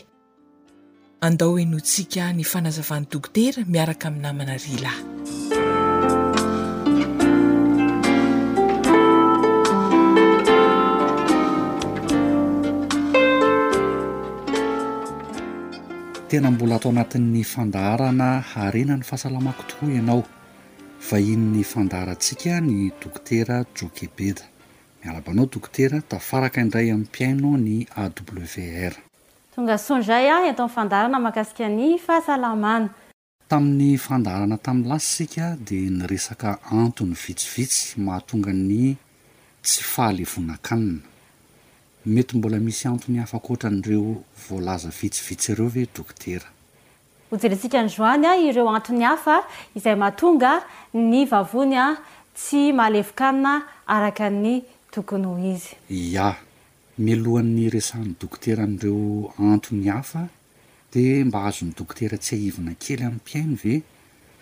andao 1.20 1.50
hoeno 1.50 1.78
ntsika 1.78 2.32
ny 2.36 2.42
fanazavany 2.44 3.06
dokotera 3.12 3.64
miaraka 3.72 4.04
ami'namana 4.10 4.54
rialay 4.62 4.98
tena 16.30 16.50
mbola 16.54 16.76
atao 16.76 16.90
anatin'ny 16.92 17.40
fandarana 17.52 18.28
harena 18.52 18.94
ny 18.96 19.04
fahasalamako 19.08 19.62
tohoa 19.70 19.90
ianao 19.96 20.22
vahiny'ny 21.10 21.62
fandaharantsika 21.64 22.60
ny 22.60 22.90
dokotera 23.02 23.64
jokebeda 23.78 24.42
mialabanao 25.02 25.46
dokotera 25.54 26.00
tafaraka 26.08 26.60
indray 26.60 26.90
amin'ny 26.90 27.04
mpiaino 27.04 27.56
ny 27.56 27.86
awr 28.02 28.92
tonga 29.56 29.78
sonzay 29.78 30.26
a 30.28 30.36
ataon'ny 30.50 30.74
fandarana 30.74 31.18
makasika 31.20 31.68
ny 31.68 31.96
fahasalamana 32.06 32.90
tamin'ny 33.48 33.96
fandarana 33.98 34.58
tamin'ny 34.60 34.88
lasy 34.92 35.06
sika 35.16 35.56
dia 35.66 35.90
ny 35.90 36.04
resaka 36.12 36.58
antony 36.70 37.14
vitsivitsy 37.22 37.96
mahatonga 38.04 38.52
ny 38.52 38.96
tsy 39.64 39.80
fahalevonakanina 39.92 41.07
mety 42.06 42.36
mbola 42.36 42.58
misy 42.58 42.88
antony 42.88 43.18
hafa 43.18 43.38
koatra 43.38 43.70
nyireo 43.70 44.16
voalaza 44.48 44.88
vitsivitsy 45.02 45.54
reo 45.54 45.68
ve 45.68 45.86
dokotera 45.96 46.46
hojelintsika 47.30 47.82
ny 47.82 47.88
joany 47.88 48.26
a 48.26 48.36
ireo 48.36 48.68
anton'ny 48.70 49.04
hafa 49.04 49.42
izay 49.74 49.94
mahatonga 49.96 50.52
ny 50.94 51.24
vavony 51.26 51.74
a 51.76 51.96
tsy 52.34 52.72
mahalevokanina 52.72 53.62
araka 53.86 54.30
ny 54.30 54.62
tokony 54.90 55.26
o 55.26 55.38
izy 55.52 55.74
ya 55.90 56.36
milohan'ny 56.98 57.68
resahn'ny 57.70 58.14
dokotera 58.20 58.66
n'ireo 58.66 59.34
antony 59.38 59.88
hafa 59.90 60.28
dia 60.92 61.24
mba 61.24 61.44
azo 61.46 61.66
ny 61.66 61.72
dokotera 61.76 62.18
tsy 62.18 62.36
hahivina 62.36 62.74
kely 62.78 63.02
amin'ny 63.02 63.18
mpiainy 63.20 63.54
ve 63.56 63.82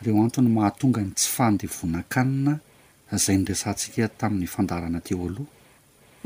reo 0.05 0.23
antony 0.23 0.49
mahatonga 0.49 1.01
ny 1.01 1.11
tsy 1.17 1.29
fandevonakanina 1.33 2.61
zay 3.13 3.37
nyresahntsika 3.39 4.09
tamin'ny 4.19 4.47
fandarana 4.47 5.01
teo 5.01 5.25
aloha 5.27 5.56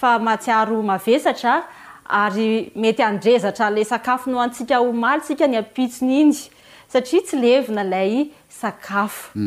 famahatiaro 0.00 0.82
mavesatra 0.82 1.62
ary 2.08 2.72
mety 2.76 3.02
andrezatra 3.02 3.70
nla 3.70 3.84
sakafo 3.84 4.30
no 4.30 4.40
antsika 4.42 4.76
ho 4.78 4.92
malytsika 4.92 5.46
ny 5.46 5.58
ampitsiny 5.60 6.14
iny 6.20 6.36
satria 6.92 7.20
tsy 7.22 7.36
levina 7.36 7.84
lay 7.84 8.30
sakaforo 8.48 9.38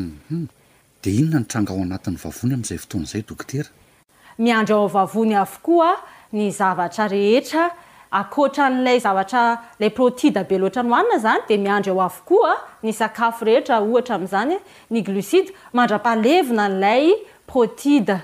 y 5.24 5.38
akoa 5.44 5.90
ny 6.38 6.46
zavatr 6.60 7.08
rehetra 7.14 7.64
akoatra 8.12 8.66
n'lay 8.70 8.98
zavatrala 9.00 9.90
proteida 9.98 10.44
be 10.44 10.58
loatra 10.58 10.84
nyanina 10.84 11.18
zany 11.26 11.42
de 11.50 11.58
miandro 11.58 11.94
eo 11.94 12.02
aokoa 12.02 12.54
ny 12.84 12.94
sakafo 12.94 13.46
rehetra 13.46 13.82
ohatraam'izany 13.82 14.56
ny 14.92 15.02
glocida 15.02 15.52
mandra-palevina 15.74 16.66
n'lay 16.78 17.06
proteida 17.50 18.18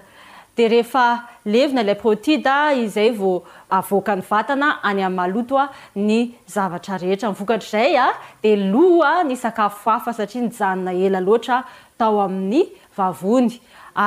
de 0.60 0.68
rehefa 0.70 1.24
levina 1.46 1.84
la 1.88 1.96
potida 1.96 2.58
izay 2.84 3.12
vao 3.20 3.44
avoakany 3.80 4.24
vatana 4.32 4.68
any 4.90 5.00
amaloto 5.08 5.58
a 5.64 5.68
ny 6.08 6.18
zavatra 6.56 6.98
rehetra 7.04 7.30
vokatr' 7.42 7.70
izay 7.72 7.94
a 8.06 8.08
de 8.44 8.52
loa 8.74 9.12
ny 9.30 9.36
sakafo 9.46 9.88
afa 9.96 10.12
satria 10.18 10.44
nyjanona 10.48 10.92
ela 11.06 11.22
loatra 11.28 11.62
tao 12.00 12.20
amin'ny 12.26 12.64
vavony 12.98 13.54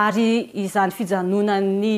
ary 0.00 0.28
izany 0.64 0.92
fijanona 0.98 1.57
ny 1.64 1.92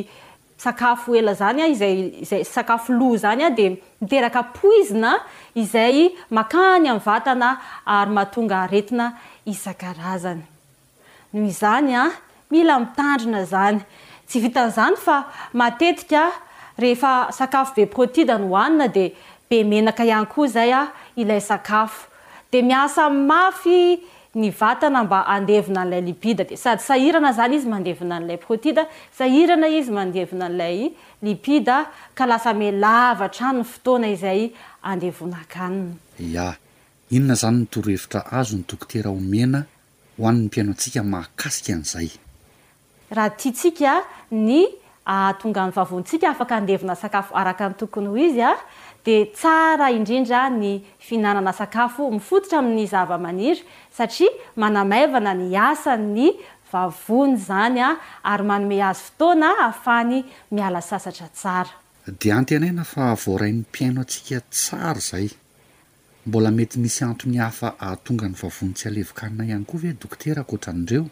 sakafo 0.67 1.19
ela 1.19 1.35
zany 1.41 1.63
izazay 1.75 2.45
sakafo 2.55 2.95
loh 3.01 3.11
izany 3.19 3.43
a 3.49 3.51
de 3.59 3.67
miteraka 4.01 4.43
poizina 4.61 5.13
izay 5.65 5.99
makany 6.39 6.87
ami'ny 6.93 7.03
vatana 7.11 7.51
ary 7.99 8.13
mahatonga 8.17 8.63
haretina 8.63 9.07
isan-karazany 9.53 10.43
noho 11.35 11.47
izany 11.55 11.95
a 12.03 12.05
mila 12.51 12.75
mitandrina 12.85 13.43
zany 13.53 13.81
sy 14.35 14.41
vitan'izany 14.43 14.97
fa 14.99 15.21
matetika 15.55 16.25
rehefa 16.83 17.31
sakafo 17.33 17.75
be 17.79 17.85
protida 17.87 18.39
ny 18.39 18.49
hohanina 18.51 18.89
de 18.95 19.07
be 19.51 19.63
menaka 19.65 20.03
ihany 20.05 20.27
koa 20.27 20.49
zay 20.55 20.73
a 20.75 20.83
ah, 20.83 20.89
ilay 21.23 21.41
sakafo 21.51 22.09
de 22.53 22.63
miasamafy 22.63 23.79
ny 24.35 24.49
vatana 24.51 25.05
mba 25.05 25.21
andevina 25.37 25.81
an'ilay 25.85 26.03
lipida 26.11 26.45
de 26.45 26.57
sady 26.57 26.83
sahirana 26.83 27.31
zany 27.39 27.55
izy 27.57 27.69
mandevina 27.71 28.19
n'ilay 28.21 28.41
protiida 28.47 28.83
sahirana 29.19 29.69
izy 29.79 29.91
mandevina 29.93 30.45
an'ilay 30.51 30.79
lipida 31.23 31.77
ka 32.19 32.27
lasa 32.27 32.51
melava 32.63 33.29
tranyny 33.37 33.63
fotoana 33.71 34.09
izay 34.15 34.41
andevonakanina 34.91 35.95
ia 36.19 36.49
inona 37.15 37.35
zany 37.43 37.59
nytorohevitra 37.63 38.21
azo 38.39 38.57
ny 38.59 38.65
dokotera 38.69 39.09
omena 39.19 39.61
hoan'ny 40.19 40.47
mpiano 40.47 40.71
atsika 40.75 41.01
mahakasika 41.13 41.73
an'zay 41.79 42.11
raha 43.15 43.31
tia 43.37 43.53
tsika 43.55 43.95
ny 44.31 44.61
aatonga 45.07 45.61
ah, 45.63 45.69
ny 45.71 45.75
vavonytsika 45.79 46.27
afaka 46.35 46.55
andevina 46.59 46.97
sakafo 46.97 47.37
araka 47.41 47.69
ny 47.71 47.75
tokony 47.81 48.09
ho 48.11 48.17
izy 48.27 48.43
a 48.43 48.53
ah, 48.59 48.61
dia 49.07 49.27
tsara 49.39 49.89
indrindra 49.97 50.43
ny 50.51 50.75
fihinanana 51.07 51.53
sakafo 51.53 52.11
mifototra 52.17 52.59
amin'ny 52.59 52.87
zava-maniry 52.95 53.63
satria 53.99 54.31
manamaivana 54.57 55.33
ny 55.41 55.53
asa 55.69 55.97
ny 55.97 56.33
vavony 56.73 57.37
izany 57.39 57.81
a 57.81 57.89
ah, 57.91 57.97
ary 58.35 58.45
manome 58.51 58.83
azy 58.91 59.03
fotoana 59.09 59.49
hahafany 59.63 60.21
miala 60.53 60.83
sasatra 60.91 61.29
tsara 61.41 61.71
dia 62.21 62.35
ante 62.41 62.59
naina 62.59 62.85
fa 62.85 63.15
voarai 63.25 63.53
n'ny 63.53 63.65
mpiaino 63.69 64.01
antsika 64.03 64.41
tsara 64.57 64.99
izay 65.03 65.29
mbola 66.27 66.51
mety 66.51 66.79
misy 66.83 67.03
antonihhafa 67.05 67.69
ahatonga 67.87 68.27
ny 68.29 68.37
vavony 68.43 68.73
tsy 68.75 68.89
alevikanina 68.89 69.43
ihany 69.47 69.65
koa 69.69 69.81
ve 69.83 69.91
dokotera 70.03 70.41
akotran'ireo 70.43 71.05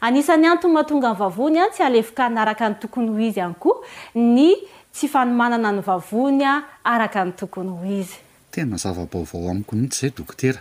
anisan'ny 0.00 0.48
antony 0.48 0.72
mahatonga 0.74 1.10
ny 1.12 1.16
vavony 1.18 1.60
an 1.60 1.70
tsy 1.72 1.82
alefokana 1.82 2.40
araka 2.42 2.68
ny 2.68 2.74
tokony 2.80 3.08
ho 3.08 3.18
izy 3.18 3.40
any 3.40 3.54
koa 3.54 3.76
ny 4.14 4.54
tsy 4.92 5.08
fanomanana 5.08 5.72
ny 5.72 5.80
vavonya 5.80 6.62
araka 6.84 7.24
ny 7.24 7.32
tokony 7.32 7.68
ho 7.70 7.84
izy 8.00 8.14
tena 8.50 8.76
zavabaovao 8.76 9.50
amiko 9.50 9.76
ny 9.76 9.84
itsy 9.86 10.06
izay 10.06 10.16
dokotera 10.16 10.60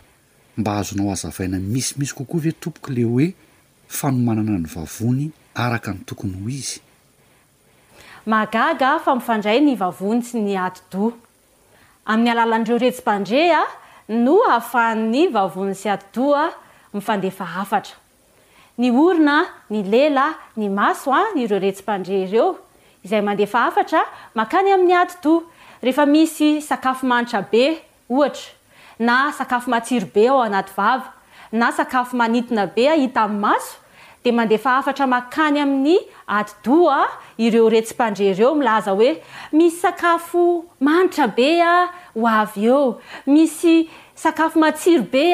mba 0.57 0.77
azonao 0.77 1.11
azavaina 1.11 1.57
misimisy 1.59 2.15
kokoa 2.15 2.39
ve 2.39 2.51
tompoka 2.51 2.91
le 2.93 3.03
hoe 3.03 3.33
fanomanana 3.87 4.51
ny 4.59 4.67
vavony 4.75 5.31
araka 5.55 5.91
ny 5.91 5.99
tokony 6.05 6.33
ho 6.43 6.49
izyaaa 6.49 8.99
fa 9.03 9.15
mifandray 9.15 9.59
ny 9.61 9.75
vavonsy 9.75 10.37
ny 10.39 10.57
ado 10.57 11.13
amin'y 12.05 12.29
alalandreo 12.31 12.77
retsi-pandrea 12.77 13.61
no 14.09 14.37
ahafahnny 14.47 15.27
vavon 15.27 15.73
sy 15.73 15.89
adoa 15.89 16.53
mifande 16.93 17.27
a 17.27 17.31
ny 18.77 18.91
orina 18.91 19.45
ny 19.69 19.83
lela 19.87 20.33
ny 20.55 20.67
maso 20.69 21.11
a 21.15 21.23
ireo 21.37 21.59
retsimpandrery 21.63 22.27
eo 22.37 22.55
izay 23.07 23.21
mandefa 23.23 23.61
afatra 23.69 24.01
makany 24.35 24.73
amin'ny 24.75 24.95
at 24.99 25.15
do 25.23 25.39
rehefa 25.83 26.05
misy 26.07 26.57
sakafo 26.65 27.07
manitra 27.07 27.41
be 27.49 27.79
ohatra 28.09 28.51
na 28.99 29.31
sakafo 29.31 29.71
matsiry 29.71 30.11
be 30.15 30.27
ao 30.27 30.41
anaty 30.43 30.73
vava 30.75 31.13
na 31.53 31.71
sakafo 31.71 32.17
manitina 32.19 32.67
bea 32.75 32.97
ita 32.99 33.23
amin'nymaso 33.23 33.79
de 34.25 34.31
mandefa 34.31 34.75
afatra 34.81 35.07
makany 35.07 35.61
amin'ny 35.63 35.97
atdo 36.27 36.79
a 36.91 37.03
ireo 37.39 37.69
retsim-pandrery 37.71 38.43
eo 38.43 38.55
milaza 38.59 38.91
oe 38.93 39.11
misy 39.55 39.79
sakafo 39.85 40.43
manitra 40.81 41.27
bea 41.27 41.73
hoavy 42.13 42.65
eo 42.67 42.97
misy 43.25 43.75
sakafo 44.15 44.59
matsiry 44.59 44.99
be 45.13 45.25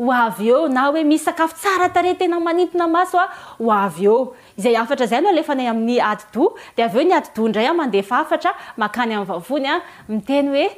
ho 0.00 0.08
avy 0.16 0.48
eo 0.48 0.68
na 0.68 0.86
hoe 0.88 1.02
misy 1.04 1.24
sakafo 1.28 1.54
tsara 1.60 1.88
tare 1.92 2.14
tena 2.16 2.40
manintina 2.40 2.86
maso 2.88 3.20
a 3.20 3.28
ah, 3.28 3.32
ho 3.60 3.68
avy 3.84 4.04
eo 4.08 4.18
izay 4.56 4.76
afatra 4.80 5.06
zay 5.10 5.18
ano 5.20 5.30
lefa 5.36 5.52
amin'ny 5.52 6.00
atydoa 6.00 6.56
dea 6.76 6.88
avy 6.88 6.98
eo 7.00 7.04
ny 7.08 7.12
aty 7.18 7.30
doa 7.36 7.46
indray 7.48 7.68
a 7.68 7.70
ah, 7.70 7.76
mandefa 7.80 8.16
afatra 8.24 8.50
makany 8.80 9.12
amin'ny 9.14 9.28
vavony 9.28 9.68
a 9.68 9.76
ah, 9.76 9.80
miteny 10.08 10.48
hoe 10.54 10.68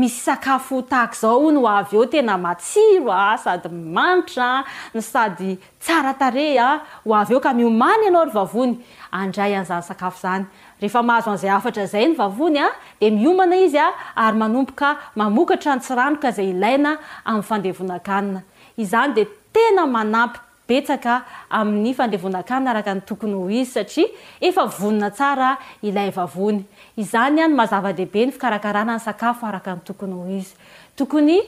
misy 0.00 0.18
sakafo 0.26 0.82
taako 0.90 1.14
zao 1.22 1.50
ny 1.54 1.62
havy 1.66 1.96
eo 2.00 2.04
tena 2.06 2.34
matsiro 2.38 3.12
a 3.14 3.38
sady 3.44 3.68
manitra 3.96 4.48
ny 4.94 5.00
sady 5.02 5.52
tsara 5.78 6.12
tare 6.18 6.48
a 6.58 6.70
ho 7.06 7.14
avy 7.14 7.34
eo 7.34 7.40
ka 7.40 7.54
miomany 7.54 8.10
ianao 8.10 8.26
ry 8.26 8.34
vavony 8.40 8.82
andray 9.12 9.54
anizahasakafo 9.54 10.18
zany 10.24 10.46
rehefa 10.80 11.02
mahazo 11.02 11.30
an'izay 11.32 11.50
afatra 11.50 11.82
izay 11.88 12.06
ny 12.10 12.16
vavonya 12.18 12.66
ah, 12.70 12.74
de 13.00 13.10
miomana 13.10 13.56
izy 13.58 13.78
ah, 13.82 13.90
ary 14.16 14.38
manompoka 14.38 14.90
mamokatra 15.16 15.74
ny 15.74 15.80
tsiranoka 15.82 16.28
izay 16.30 16.48
ilaina 16.52 16.92
amin'ny 17.24 17.46
fandevonakanina 17.50 18.40
izany 18.78 19.14
de 19.16 19.24
tena 19.52 19.86
manampy 19.86 20.38
betsaka 20.68 21.22
amin'ny 21.50 21.94
fandevonakanna 21.98 22.70
araka 22.70 22.94
ny 22.98 23.02
tokony 23.08 23.34
ho 23.34 23.48
izy 23.50 23.72
satria 23.72 24.06
efa 24.40 24.66
vonina 24.78 25.10
tsara 25.10 25.56
ilay 25.82 26.10
vavony 26.14 26.62
izany 26.96 27.42
any 27.42 27.52
ah, 27.52 27.58
mazava-dehibe 27.58 28.28
ny 28.28 28.32
fikarakarana 28.36 28.96
ny 28.98 29.02
sakafo 29.04 29.46
araka 29.50 29.74
ny 29.74 29.80
tokony 29.84 30.14
ho 30.14 30.26
izy 30.38 30.54
tokony 30.96 31.40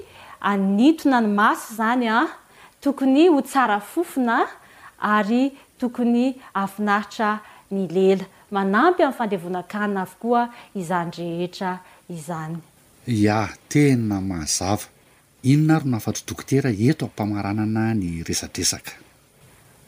anitona 0.42 1.22
ny 1.22 1.30
maso 1.38 1.70
izany 1.74 2.08
a 2.10 2.26
tokony 2.82 3.28
ho 3.30 3.38
tsara 3.46 3.78
fofina 3.80 4.42
ary 4.98 5.52
tokony 5.78 6.26
afinaritra 6.54 7.30
ny 7.70 7.86
lela 7.86 8.26
manampy 8.50 9.02
amin'ny 9.02 9.16
fandevonakanina 9.18 10.02
avokoa 10.02 10.48
izanyrehetra 10.74 11.78
izany 12.10 12.56
ia 13.06 13.48
tena 13.68 14.20
mahazava 14.20 14.86
inona 15.42 15.78
ro 15.78 15.86
nahfatodokotera 15.90 16.70
eto 16.70 17.04
ammpamaranana 17.08 17.94
ny 17.94 18.20
esadresaka 18.26 18.92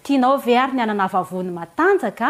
tianao 0.03 0.37
vyary 0.39 0.73
ny 0.75 0.83
anana 0.83 1.07
vavony 1.09 1.51
matanjaka 1.51 2.29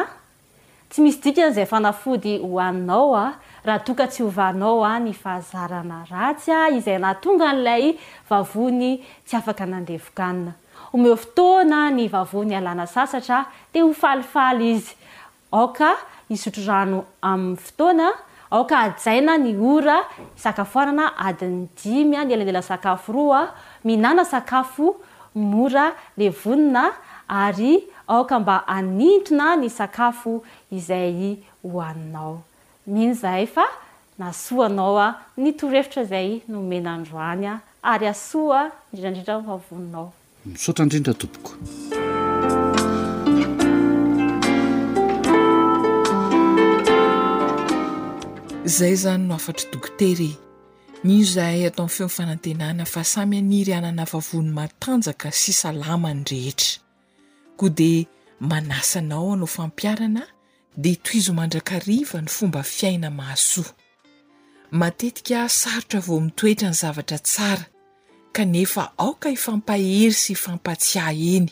tsy 0.90 1.00
misy 1.04 1.20
dikany 1.22 1.50
izay 1.52 1.66
fanafody 1.68 2.38
hoaninao 2.38 3.12
a 3.14 3.16
ah. 3.24 3.32
raha 3.64 3.78
toka 3.84 4.06
tsy 4.08 4.22
hovanao 4.24 4.80
a 4.84 4.94
ah, 4.94 4.98
ny 5.00 5.12
fahazarana 5.12 6.00
ratsya 6.10 6.56
ah, 6.64 6.72
izay 6.72 6.98
nahtonga 6.98 7.52
n'lay 7.52 7.84
vavony 8.30 9.04
tsy 9.26 9.36
afaka 9.36 9.66
nandevokanina 9.68 10.52
omeho 10.92 11.16
fotoana 11.16 11.90
ny 11.90 12.08
vavony 12.08 12.56
alana 12.56 12.86
sasatra 12.86 13.44
di 13.72 13.80
hofalifaly 13.80 14.70
izy 14.74 14.96
ka 15.76 15.90
isotro 16.32 16.62
rano 16.66 17.04
amin'ny 17.22 17.56
fotoana 17.56 18.06
aoka 18.50 18.78
ajaina 18.86 19.38
ny 19.38 19.52
ora 19.74 19.96
sakafoarana 20.36 21.16
adiny 21.28 21.68
dimy 21.84 22.16
a 22.16 22.24
ny 22.24 22.32
elandela 22.34 22.62
sakafo 22.62 23.12
roa 23.12 23.40
mihinana 23.84 24.24
sakafo 24.24 24.96
mora 25.34 25.92
le 26.16 26.28
vonina 26.30 26.84
ary 27.28 27.84
aoka 28.08 28.40
mba 28.40 28.56
anintona 28.68 29.56
ny 29.56 29.68
sakafo 29.70 30.42
izay 30.72 31.36
hoaninao 31.62 32.42
mihino 32.86 33.14
zahay 33.14 33.46
fa 33.46 33.66
nasoanao 34.18 34.98
a 34.98 35.14
ny 35.36 35.52
torohevitra 35.52 36.02
izay 36.02 36.40
nomenandroany 36.48 37.46
a 37.46 37.54
ary 37.92 38.06
asoa 38.08 38.70
ndridrandridra 38.92 39.36
oavoninao 39.36 40.12
misotra 40.46 40.84
ndrindra 40.86 41.14
topoko 41.14 41.50
zay 48.64 48.94
zany 48.96 49.26
no 49.26 49.34
afatra 49.34 49.68
dokotere 49.72 50.28
mino 51.04 51.24
zahay 51.34 51.64
atao 51.66 51.84
amin'ny 51.86 51.96
feo 51.96 52.08
fanantenana 52.16 52.84
fa 52.92 53.02
samy 53.12 53.36
aniry 53.42 53.72
anana 53.78 54.04
favony 54.12 54.50
matanjaka 54.58 55.28
sy 55.40 55.52
salama 55.62 56.10
ny 56.20 56.24
rehetra 56.30 56.72
koa 57.58 57.68
de 57.78 57.90
manasa 58.50 58.98
anao 59.02 59.32
anao 59.34 59.46
fampiarana 59.56 60.22
de 60.82 60.92
toizo 61.04 61.32
mandrakariva 61.38 62.18
ny 62.22 62.28
fomba 62.36 62.62
fiaina 62.62 63.10
mahasoa 63.10 63.70
matetika 64.80 65.48
sarotra 65.48 66.00
vao 66.06 66.20
mitoetra 66.20 66.68
ny 66.70 66.74
zavatra 66.74 67.18
tsara 67.18 67.66
kanefa 68.32 68.84
aoka 68.98 69.28
hifampahery 69.34 70.14
sy 70.22 70.32
ifampatsiah 70.38 71.10
eny 71.34 71.50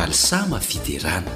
alsamafiterana 0.00 1.30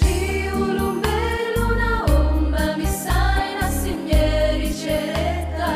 ry 0.00 0.50
olombelona 0.60 1.90
omna 2.20 2.66
misaina 2.78 3.66
sy 3.80 3.92
miery 4.06 4.70
tereta 4.80 5.74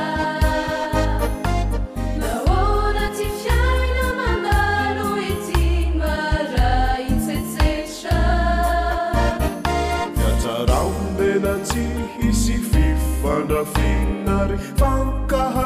nahona 2.22 3.04
ty 3.16 3.26
fiaina 3.42 4.06
manano 4.20 5.06
ity 5.32 5.66
mara 6.00 6.72
intsetsesa 7.10 8.16
atarambena 10.30 11.54
ty 11.70 11.86
isy 12.30 12.56
fifandrafinaryank 12.72 15.65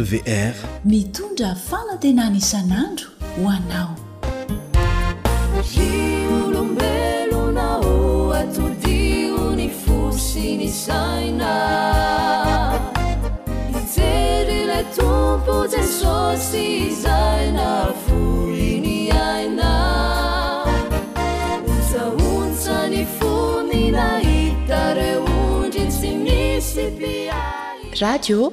r 0.00 0.54
mitondra 0.84 1.54
fanatenany 1.68 2.36
isan'andro 2.36 3.08
ho 3.36 3.48
anao 3.56 3.92
i 5.88 6.26
olombelona 6.44 7.68
ho 7.84 8.32
atodio 8.40 9.52
ny 9.56 9.68
fosi 9.82 10.56
ny 10.60 10.68
saina 10.72 11.52
ieryle 13.96 14.84
tompoe 14.96 15.82
sosy 16.00 16.64
izaina 16.88 17.68
fohi 18.06 18.70
ny 18.84 18.98
aina 19.32 19.72
saonsa 21.92 22.78
ny 22.88 23.04
fomi 23.18 23.90
nahita 23.92 24.82
re 24.96 25.10
ondrin 25.18 25.88
tsy 25.90 26.10
misy 26.26 26.86
pia 26.98 27.40
radio 28.00 28.52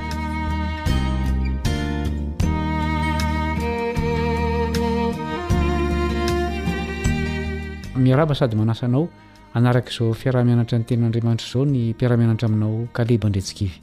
miaraba 8.01 8.33
sady 8.35 8.55
manasanao 8.57 9.07
anaraka 9.57 9.89
izao 9.93 10.13
fiarahmianatra 10.21 10.75
ny 10.79 10.85
tenin'andriamanitra 10.89 11.47
izao 11.47 11.63
ny 11.71 11.79
mpiarahamianatra 11.93 12.45
aminao 12.49 12.75
kaleba 12.97 13.27
ndretsika 13.29 13.63
ivy 13.67 13.77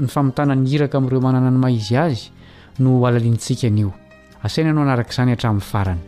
ny 0.00 0.06
famintanany 0.14 0.62
hiraka 0.70 0.94
amin'ireo 0.98 1.20
manana 1.26 1.50
ny 1.54 1.58
maizy 1.64 1.96
azy 2.06 2.24
no 2.82 2.90
alaliantsikaanio 3.06 3.90
asaina 4.46 4.70
no 4.76 4.80
anaraka 4.86 5.10
izany 5.14 5.30
hatramin'ny 5.34 5.60
farany 5.60 6.02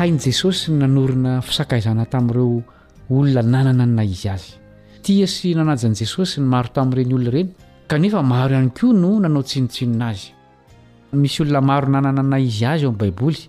hain' 0.00 0.18
jesosy 0.24 0.72
ny 0.72 0.76
nanorina 0.82 1.32
fisakaizana 1.46 2.06
tamin'ireo 2.06 2.62
olona 3.12 3.42
nanana 3.52 3.84
ny 3.86 3.94
na 4.00 4.04
izy 4.04 4.28
azy 4.34 4.50
tia 5.04 5.26
sy 5.26 5.52
nanajani 5.58 5.94
jesosy 6.02 6.40
ny 6.40 6.46
maro 6.54 6.68
tamin'ireny 6.72 7.12
olona 7.16 7.28
ireny 7.34 7.48
kanefa 7.90 8.22
maro 8.22 8.54
ihany 8.54 8.70
koa 8.70 8.92
no 8.92 9.18
nanao 9.20 9.42
tsinotsinona 9.42 10.06
azy 10.08 10.28
misy 11.12 11.40
olona 11.42 11.60
maro 11.60 11.88
nanananay 11.90 12.44
izy 12.46 12.64
azy 12.72 12.84
eo 12.86 12.90
am' 12.90 12.98
baiboly 13.02 13.40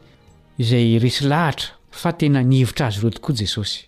izay 0.57 0.97
resy 1.03 1.21
lahitra 1.31 1.67
fa 2.01 2.09
tena 2.19 2.39
nihevitra 2.41 2.87
azy 2.87 2.95
ireo 2.99 3.09
tokoa 3.13 3.35
jesosy 3.41 3.79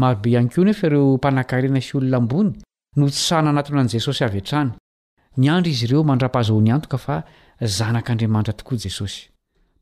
marobe 0.00 0.30
iany 0.30 0.48
ko 0.52 0.64
nefa 0.64 0.86
ireo 0.88 1.14
mpanakarena 1.16 1.78
isy 1.82 1.96
olonaambony 1.98 2.50
no 2.96 3.06
tssahana 3.08 3.50
anatona 3.50 3.80
an'i 3.82 3.94
jesosy 3.96 4.24
avy 4.26 4.38
an-trany 4.42 4.72
ny 5.36 5.46
andry 5.48 5.70
izy 5.72 5.84
ireo 5.86 6.02
mandra-pahazaony 6.08 6.72
antoka 6.74 6.98
fa 6.98 7.16
zanak'andriamanitra 7.76 8.54
tokoa 8.58 8.78
jesosy 8.86 9.18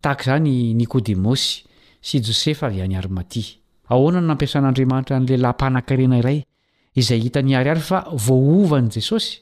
tahaka 0.03 0.25
zany 0.29 0.75
nikôdemosy 0.81 1.65
sy 2.01 2.21
josefa 2.27 2.67
avy 2.69 2.83
any 2.85 2.97
arimati 3.01 3.45
ahoana 3.89 4.21
no 4.21 4.27
nampiasan'andriamanitra 4.35 5.17
n'lehilahy 5.21 5.57
mpanankarena 5.57 6.21
iray 6.23 6.45
izay 6.95 7.25
hita 7.25 7.41
ny 7.43 7.57
ary 7.57 7.71
ary 7.73 7.81
fa 7.81 8.05
voaovany 8.13 8.93
jesosy 8.99 9.42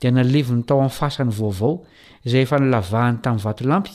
di 0.00 0.10
nalevo 0.10 0.54
ny 0.54 0.62
tao 0.64 0.78
amin'ny 0.78 0.94
fasany 0.98 1.30
vaovao 1.38 1.72
zay 2.30 2.42
efa 2.44 2.56
nilavahany 2.58 3.18
tamin'ny 3.22 3.44
vatolampy 3.44 3.94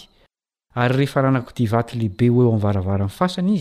ary 0.75 0.95
rehefa 0.97 1.21
nanako 1.21 1.51
di 1.55 1.65
vato 1.67 1.93
lehibe 1.97 2.29
oe 2.29 2.47
amin'ny 2.47 2.61
varavara 2.61 3.05
n'ny 3.05 3.09
fasany 3.09 3.53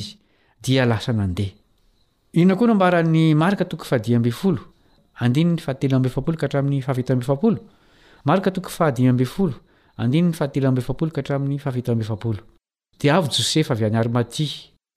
izy'y'yjsef 13.20 13.70
avy 13.70 13.84
any 13.84 13.94
arimati 13.96 14.44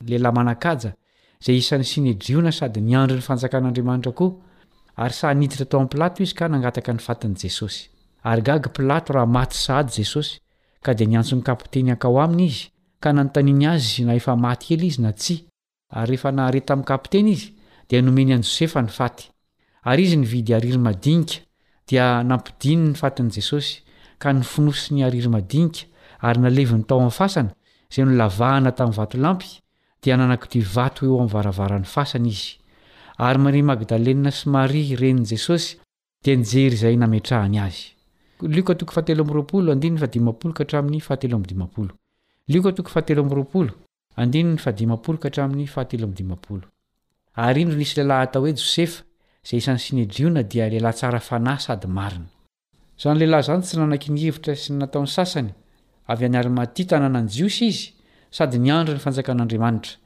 lelay 0.09 0.31
manakaja 0.33 0.89
zay 1.43 1.57
isan'ny 1.61 1.85
sinedriona 1.85 2.51
sady 2.51 2.81
ny 2.81 2.95
andro 2.97 3.17
ny 3.17 3.21
fanjakan'andriamanitra 3.21 4.11
koa 4.17 4.29
ary 4.97 5.13
saniditra 5.13 5.65
tao 5.65 5.79
amin'ny 5.79 5.91
pilato 5.91 6.23
izy 6.23 6.33
ka 6.35 6.47
nangataka 6.49 6.91
ny 6.93 6.99
fatin' 6.99 7.35
jesosy 7.39 7.89
ary 8.23 8.41
gaga 8.41 8.69
plato 8.69 9.13
raha 9.13 9.25
maty 9.25 9.55
sahdy 9.55 9.91
jesosy 9.95 10.39
ka 10.83 10.93
di 10.93 11.05
niantson'ny 11.07 11.43
kapiteny 11.43 11.91
ankao 11.91 12.19
aminy 12.19 12.45
izy 12.47 12.67
ka 12.99 13.09
nanontaniny 13.13 13.65
azy 13.69 13.87
zy 13.95 14.03
na 14.05 14.15
efa 14.19 14.35
maty 14.35 14.73
ely 14.75 14.87
izy 14.89 15.01
na 15.01 15.11
tsy 15.13 15.35
ary 15.97 16.11
rehefa 16.11 16.31
nahare 16.31 16.61
tamin'ny 16.61 16.87
kaptena 16.87 17.29
izy 17.35 17.53
dia 17.87 18.01
nomeny 18.01 18.33
anyjosefa 18.35 18.81
ny 18.81 18.89
faty 18.97 19.25
ary 19.89 20.03
izy 20.03 20.17
ny 20.17 20.25
vidy 20.27 20.51
ariry 20.53 20.77
madinika 20.77 21.39
dia 21.87 22.23
nampidiny 22.23 22.91
ny 22.91 22.95
fatin'i 22.95 23.31
jesosy 23.31 23.79
ka 24.19 24.29
nyfinosi 24.33 24.91
ny 24.93 25.01
arirymadinika 25.07 25.87
ary 26.21 26.39
nalevi 26.41 26.75
'ny 26.75 26.83
tao 26.87 26.99
amin'ny 26.99 27.15
fasana 27.21 27.55
zay 27.93 28.03
nolavahana 28.05 28.71
tamin'ny 28.75 28.97
vatolampy 28.99 29.49
dia 30.03 30.15
nanakidi 30.17 30.59
vato 30.75 31.05
eo 31.07 31.15
amin'nyvaravaran'ny 31.15 31.87
fasana 31.95 32.27
izy 32.27 32.61
ary 33.28 33.38
mari 33.39 33.61
magdalea 33.61 34.32
sy 34.34 34.49
maria 34.49 34.95
ren'i 34.97 35.26
jesosy 35.32 35.78
dia 36.26 36.34
nijery 36.41 36.74
izay 36.76 36.95
nametrahany 36.97 37.59
azy' 37.59 37.93
ary 47.43 47.61
indro 47.61 47.78
nisy 47.78 47.95
lehilahy 47.97 48.24
atao 48.26 48.41
hoe 48.45 48.53
josefa 48.61 49.01
izay 49.43 49.59
isan'ny 49.61 49.80
sinedriona 49.86 50.41
dia 50.51 50.65
lehilahy 50.69 50.95
tsara 50.97 51.19
fanahy 51.28 51.61
sady 51.67 51.88
marina 51.97 52.30
izany 52.97 53.17
lehilahy 53.19 53.43
izany 53.43 53.61
tsy 53.61 53.76
nanan-kinivotra 53.80 54.55
sy 54.63 54.72
nataon'ny 54.82 55.11
sasany 55.15 55.49
avy 56.11 56.26
any 56.26 56.38
arymati 56.41 56.84
tanana 56.89 57.22
ny 57.22 57.30
jiosy 57.38 57.65
izy 57.72 57.84
sady 58.32 58.57
niandro 58.59 58.93
ny 58.95 58.99
fanjakan'andriamanitra 59.05 60.01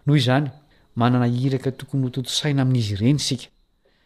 nohozany 0.05 0.49
manana 0.99 1.27
iraka 1.27 1.71
tokony 1.71 2.07
htotosaina 2.09 2.61
amin'izyireny 2.65 3.19
sika 3.19 3.45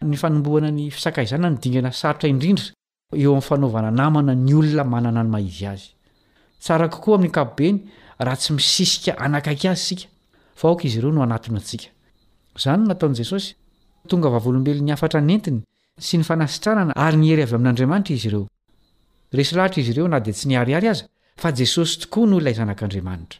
ny 0.03 0.15
fanomboanany 0.21 0.83
fisakaizana 0.95 1.47
nyngana 1.61 1.91
sarotraidrindra 2.01 2.65
eo 3.21 3.31
amin'ny 3.31 3.45
fanaovana 3.49 3.89
namana 3.99 4.33
ny 4.45 4.51
olona 4.59 4.83
manana 4.93 5.21
ny 5.23 5.29
maizy 5.33 5.63
azy 5.73 5.87
tsara 6.63 6.85
kokoa 6.93 7.15
amin'ny 7.17 7.33
kapobeny 7.37 7.77
raha 8.25 8.37
tsy 8.41 8.49
misisika 8.57 9.11
anakaiky 9.25 9.67
azy 9.73 9.95
sia 12.61 12.73
iyeno 12.77 12.87
aye 13.05 13.49
tongalobelo'ny 14.09 14.91
afara 14.95 15.19
nentny 15.29 15.57
sy 16.05 16.13
nyfanasitranana 16.17 16.93
ary 17.05 17.17
nyheryay 17.21 17.47
amin'anriamanitra 17.57 18.13
izy 18.17 18.29
ieoesahraizre 18.31 20.01
na 20.13 20.17
di 20.25 20.31
tsy 20.33 20.45
niariay 20.49 20.87
azssytoannazn' 20.91 23.39